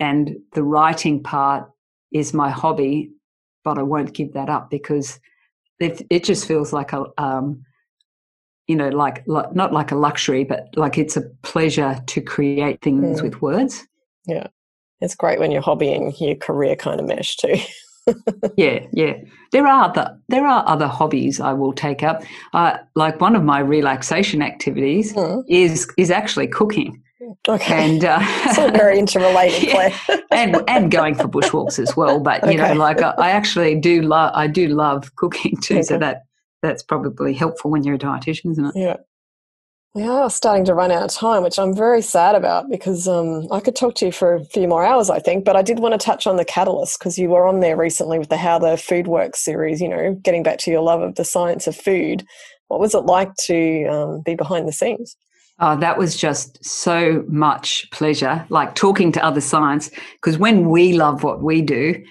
[0.00, 1.70] And the writing part
[2.12, 3.10] is my hobby,
[3.62, 5.20] but I won't give that up because
[5.78, 7.64] it, it just feels like a um,
[8.66, 12.80] you know, like, like, not like a luxury, but like it's a pleasure to create
[12.80, 13.22] things mm.
[13.22, 13.86] with words.
[14.26, 14.48] Yeah.
[15.00, 17.56] It's great when your hobby and your career kind of mesh too.
[18.56, 19.14] yeah, yeah.
[19.52, 22.22] There are the there are other hobbies I will take up.
[22.52, 25.42] Uh, like one of my relaxation activities mm.
[25.48, 27.02] is is actually cooking.
[27.48, 29.96] Okay, and uh, it's all very interrelated, yeah.
[30.30, 32.20] and and going for bushwalks as well.
[32.20, 32.74] But you okay.
[32.74, 35.74] know, like I, I actually do love I do love cooking too.
[35.74, 35.82] Okay.
[35.82, 36.24] So that
[36.62, 38.72] that's probably helpful when you're a dietitian, isn't it?
[38.74, 38.96] Yeah,
[39.94, 43.46] we are starting to run out of time, which I'm very sad about because um,
[43.52, 45.44] I could talk to you for a few more hours, I think.
[45.44, 48.18] But I did want to touch on the catalyst because you were on there recently
[48.18, 51.14] with the How the Food Works series, you know, getting back to your love of
[51.14, 52.26] the science of food.
[52.66, 55.16] What was it like to um, be behind the scenes?
[55.60, 60.94] Oh, that was just so much pleasure, like talking to other science, because when we
[60.94, 62.02] love what we do,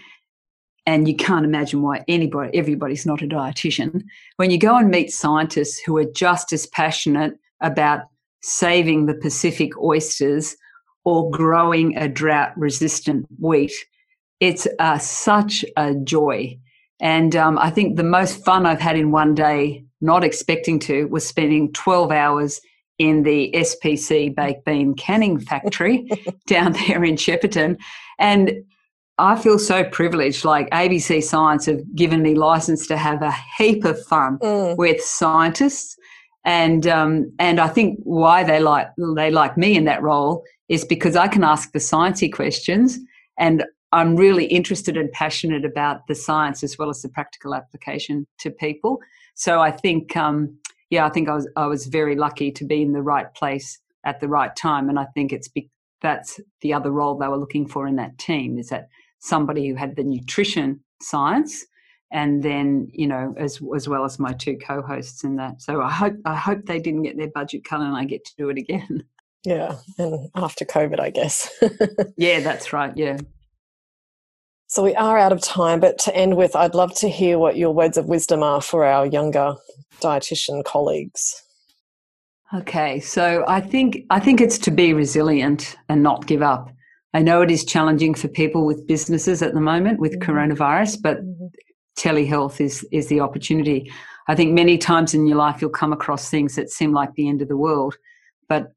[0.86, 4.04] and you can't imagine why anybody, everybody's not a dietitian,
[4.38, 8.02] when you go and meet scientists who are just as passionate about
[8.42, 10.56] saving the Pacific oysters
[11.06, 13.74] or growing a drought resistant wheat.
[14.40, 16.58] It's uh, such a joy.
[17.00, 21.06] And um, I think the most fun I've had in one day not expecting to,
[21.06, 22.62] was spending 12 hours
[23.00, 26.08] in the SPC baked bean canning factory
[26.48, 27.78] down there in Shepparton.
[28.20, 28.64] And
[29.18, 30.44] I feel so privileged.
[30.44, 34.78] Like ABC Science have given me license to have a heap of fun mm.
[34.78, 35.96] with scientists,
[36.46, 40.86] and um, and I think why they like they like me in that role is
[40.86, 43.00] because I can ask the sciencey questions,
[43.38, 48.28] and I'm really interested and passionate about the science as well as the practical application
[48.40, 49.00] to people.
[49.36, 50.58] So I think, um,
[50.90, 53.80] yeah, I think I was I was very lucky to be in the right place
[54.04, 55.70] at the right time, and I think it's be-
[56.02, 58.90] that's the other role they were looking for in that team is that
[59.20, 61.66] somebody who had the nutrition science
[62.14, 65.62] and then you know as as well as my two co-hosts in that.
[65.62, 68.36] So i hope i hope they didn't get their budget cut and i get to
[68.38, 69.04] do it again.
[69.46, 71.52] Yeah and after covid i guess.
[72.18, 73.18] Yeah that's right yeah.
[74.68, 77.58] So we are out of time but to end with i'd love to hear what
[77.58, 79.56] your words of wisdom are for our younger
[80.00, 81.44] dietitian colleagues.
[82.54, 86.70] Okay so i think i think it's to be resilient and not give up.
[87.16, 90.32] I know it is challenging for people with businesses at the moment with mm-hmm.
[90.32, 91.48] coronavirus, but mm-hmm.
[91.98, 93.92] Telehealth is is the opportunity.
[94.28, 97.28] I think many times in your life you'll come across things that seem like the
[97.28, 97.98] end of the world,
[98.48, 98.72] but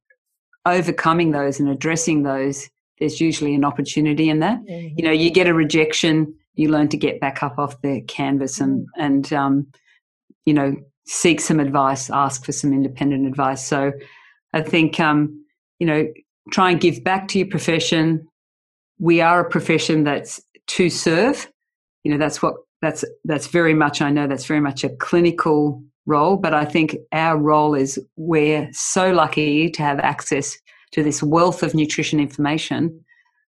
[0.65, 4.61] overcoming those and addressing those, there's usually an opportunity in that.
[4.63, 4.99] Mm-hmm.
[4.99, 8.61] You know, you get a rejection, you learn to get back up off the canvas
[8.61, 9.03] and mm-hmm.
[9.03, 9.67] and um,
[10.45, 13.65] you know seek some advice, ask for some independent advice.
[13.65, 13.93] So
[14.53, 15.45] I think um,
[15.79, 16.07] you know
[16.51, 18.27] try and give back to your profession.
[18.99, 21.51] We are a profession that's to serve.
[22.03, 25.83] You know, that's what that's that's very much I know that's very much a clinical
[26.07, 30.57] role, but I think our role is we're so lucky to have access
[30.93, 33.05] to this wealth of nutrition information,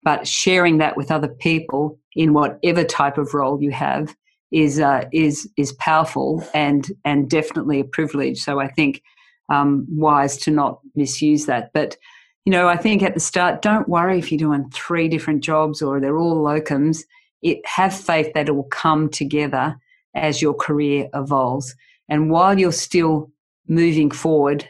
[0.04, 4.16] but sharing that with other people in whatever type of role you have
[4.52, 8.40] is uh, is is powerful and and definitely a privilege.
[8.42, 9.02] So I think
[9.50, 11.98] um, wise to not misuse that, but
[12.46, 15.82] you know, I think at the start, don't worry if you're doing three different jobs
[15.82, 17.04] or they're all locums.
[17.46, 19.78] It, have faith that it will come together
[20.16, 21.76] as your career evolves.
[22.10, 23.30] And while you're still
[23.68, 24.68] moving forward,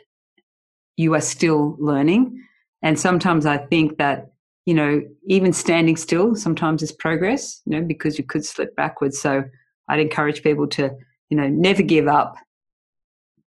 [0.98, 2.44] you are still learning.
[2.82, 4.32] And sometimes I think that,
[4.66, 9.20] you know, even standing still sometimes is progress, you know, because you could slip backwards.
[9.20, 9.46] So
[9.88, 10.92] I'd encourage people to,
[11.30, 12.36] you know, never give up,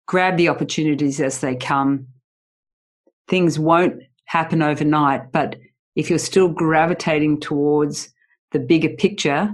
[0.06, 2.08] grab the opportunities as they come.
[3.30, 5.32] Things won't happen overnight.
[5.32, 5.56] But
[5.96, 8.13] if you're still gravitating towards
[8.54, 9.54] the bigger picture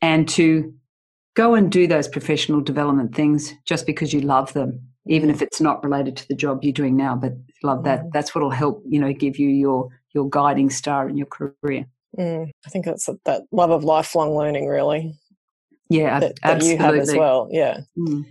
[0.00, 0.72] and to
[1.34, 5.60] go and do those professional development things just because you love them, even if it's
[5.60, 8.04] not related to the job you're doing now, but love that.
[8.04, 8.12] Mm.
[8.12, 11.86] That's what'll help, you know, give you your your guiding star in your career.
[12.18, 15.14] Mm, I think that's that love of lifelong learning, really.
[15.90, 17.48] Yeah, that, that you have as well.
[17.50, 17.80] Yeah.
[17.98, 18.24] Mm.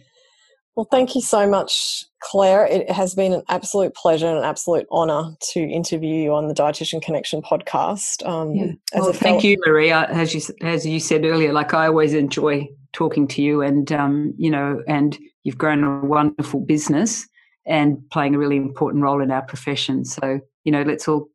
[0.76, 2.66] Well, thank you so much, Clare.
[2.66, 6.54] It has been an absolute pleasure and an absolute honour to interview you on the
[6.54, 8.28] Dietitian Connection podcast.
[8.28, 8.72] Um, yeah.
[8.94, 10.06] well, thank you, Maria.
[10.10, 14.34] As you as you said earlier, like I always enjoy talking to you, and um,
[14.38, 17.26] you know, and you've grown a wonderful business
[17.66, 20.04] and playing a really important role in our profession.
[20.04, 21.30] So you know, let's all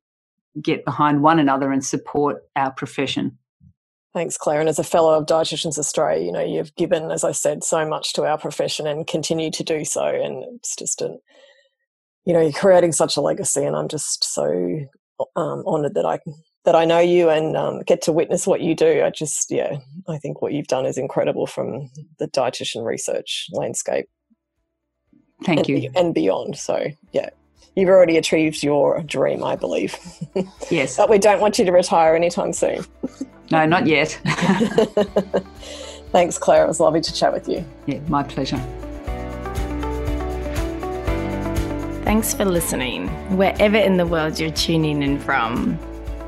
[0.61, 3.39] get behind one another and support our profession.
[4.13, 4.61] Thanks, Clare.
[4.61, 7.87] And as a fellow of Dietitians Australia, you know, you've given, as I said, so
[7.87, 10.05] much to our profession and continue to do so.
[10.05, 11.17] And it's just a,
[12.25, 13.65] you know, you're creating such a legacy.
[13.65, 14.81] And I'm just so
[15.37, 16.19] um, honoured that I
[16.65, 19.03] that I know you and um, get to witness what you do.
[19.03, 24.07] I just, yeah, I think what you've done is incredible from the dietitian research landscape.
[25.45, 25.91] Thank and, you.
[25.97, 26.59] And beyond.
[26.59, 27.31] So, yeah,
[27.77, 29.97] you've already achieved your dream, I believe.
[30.71, 30.97] Yes.
[30.97, 32.85] but we don't want you to retire anytime soon.
[33.51, 34.11] No, not yet.
[36.13, 36.65] Thanks, Clare.
[36.65, 37.65] It was lovely to chat with you.
[37.87, 38.59] Yeah, my pleasure.
[42.05, 45.79] Thanks for listening, wherever in the world you're tuning in from.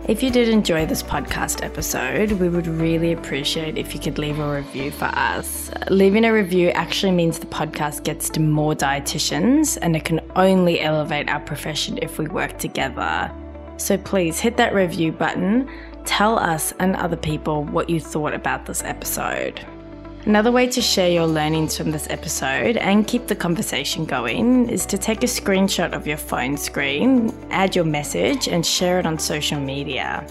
[0.08, 4.40] If you did enjoy this podcast episode, we would really appreciate if you could leave
[4.40, 5.70] a review for us.
[5.90, 10.80] Leaving a review actually means the podcast gets to more dietitians, and it can only
[10.80, 13.32] elevate our profession if we work together.
[13.76, 15.68] So please hit that review button
[16.04, 19.64] Tell us and other people what you thought about this episode.
[20.24, 24.86] Another way to share your learnings from this episode and keep the conversation going is
[24.86, 29.18] to take a screenshot of your phone screen, add your message, and share it on
[29.18, 30.24] social media.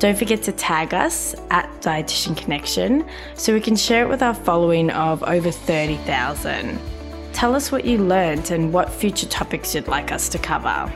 [0.00, 4.34] Don't forget to tag us at Dietitian Connection so we can share it with our
[4.34, 6.80] following of over 30,000.
[7.32, 10.92] Tell us what you learned and what future topics you'd like us to cover.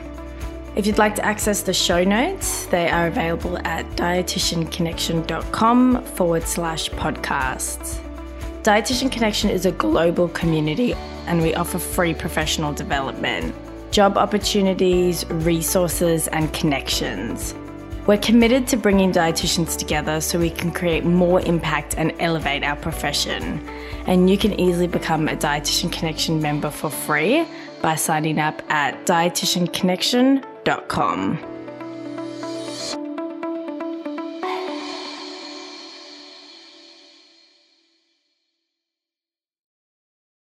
[0.75, 6.89] If you'd like to access the show notes, they are available at dietitianconnection.com forward slash
[6.89, 8.01] podcasts.
[8.63, 10.93] Dietitian Connection is a global community
[11.27, 13.55] and we offer free professional development,
[13.91, 17.55] job opportunities, resources, and connections.
[18.05, 22.75] We're committed to bringing dietitians together so we can create more impact and elevate our
[22.75, 23.65] profession.
[24.07, 27.47] And you can easily become a Dietitian Connection member for free
[27.81, 31.54] by signing up at dietitianconnection.com facebook.com.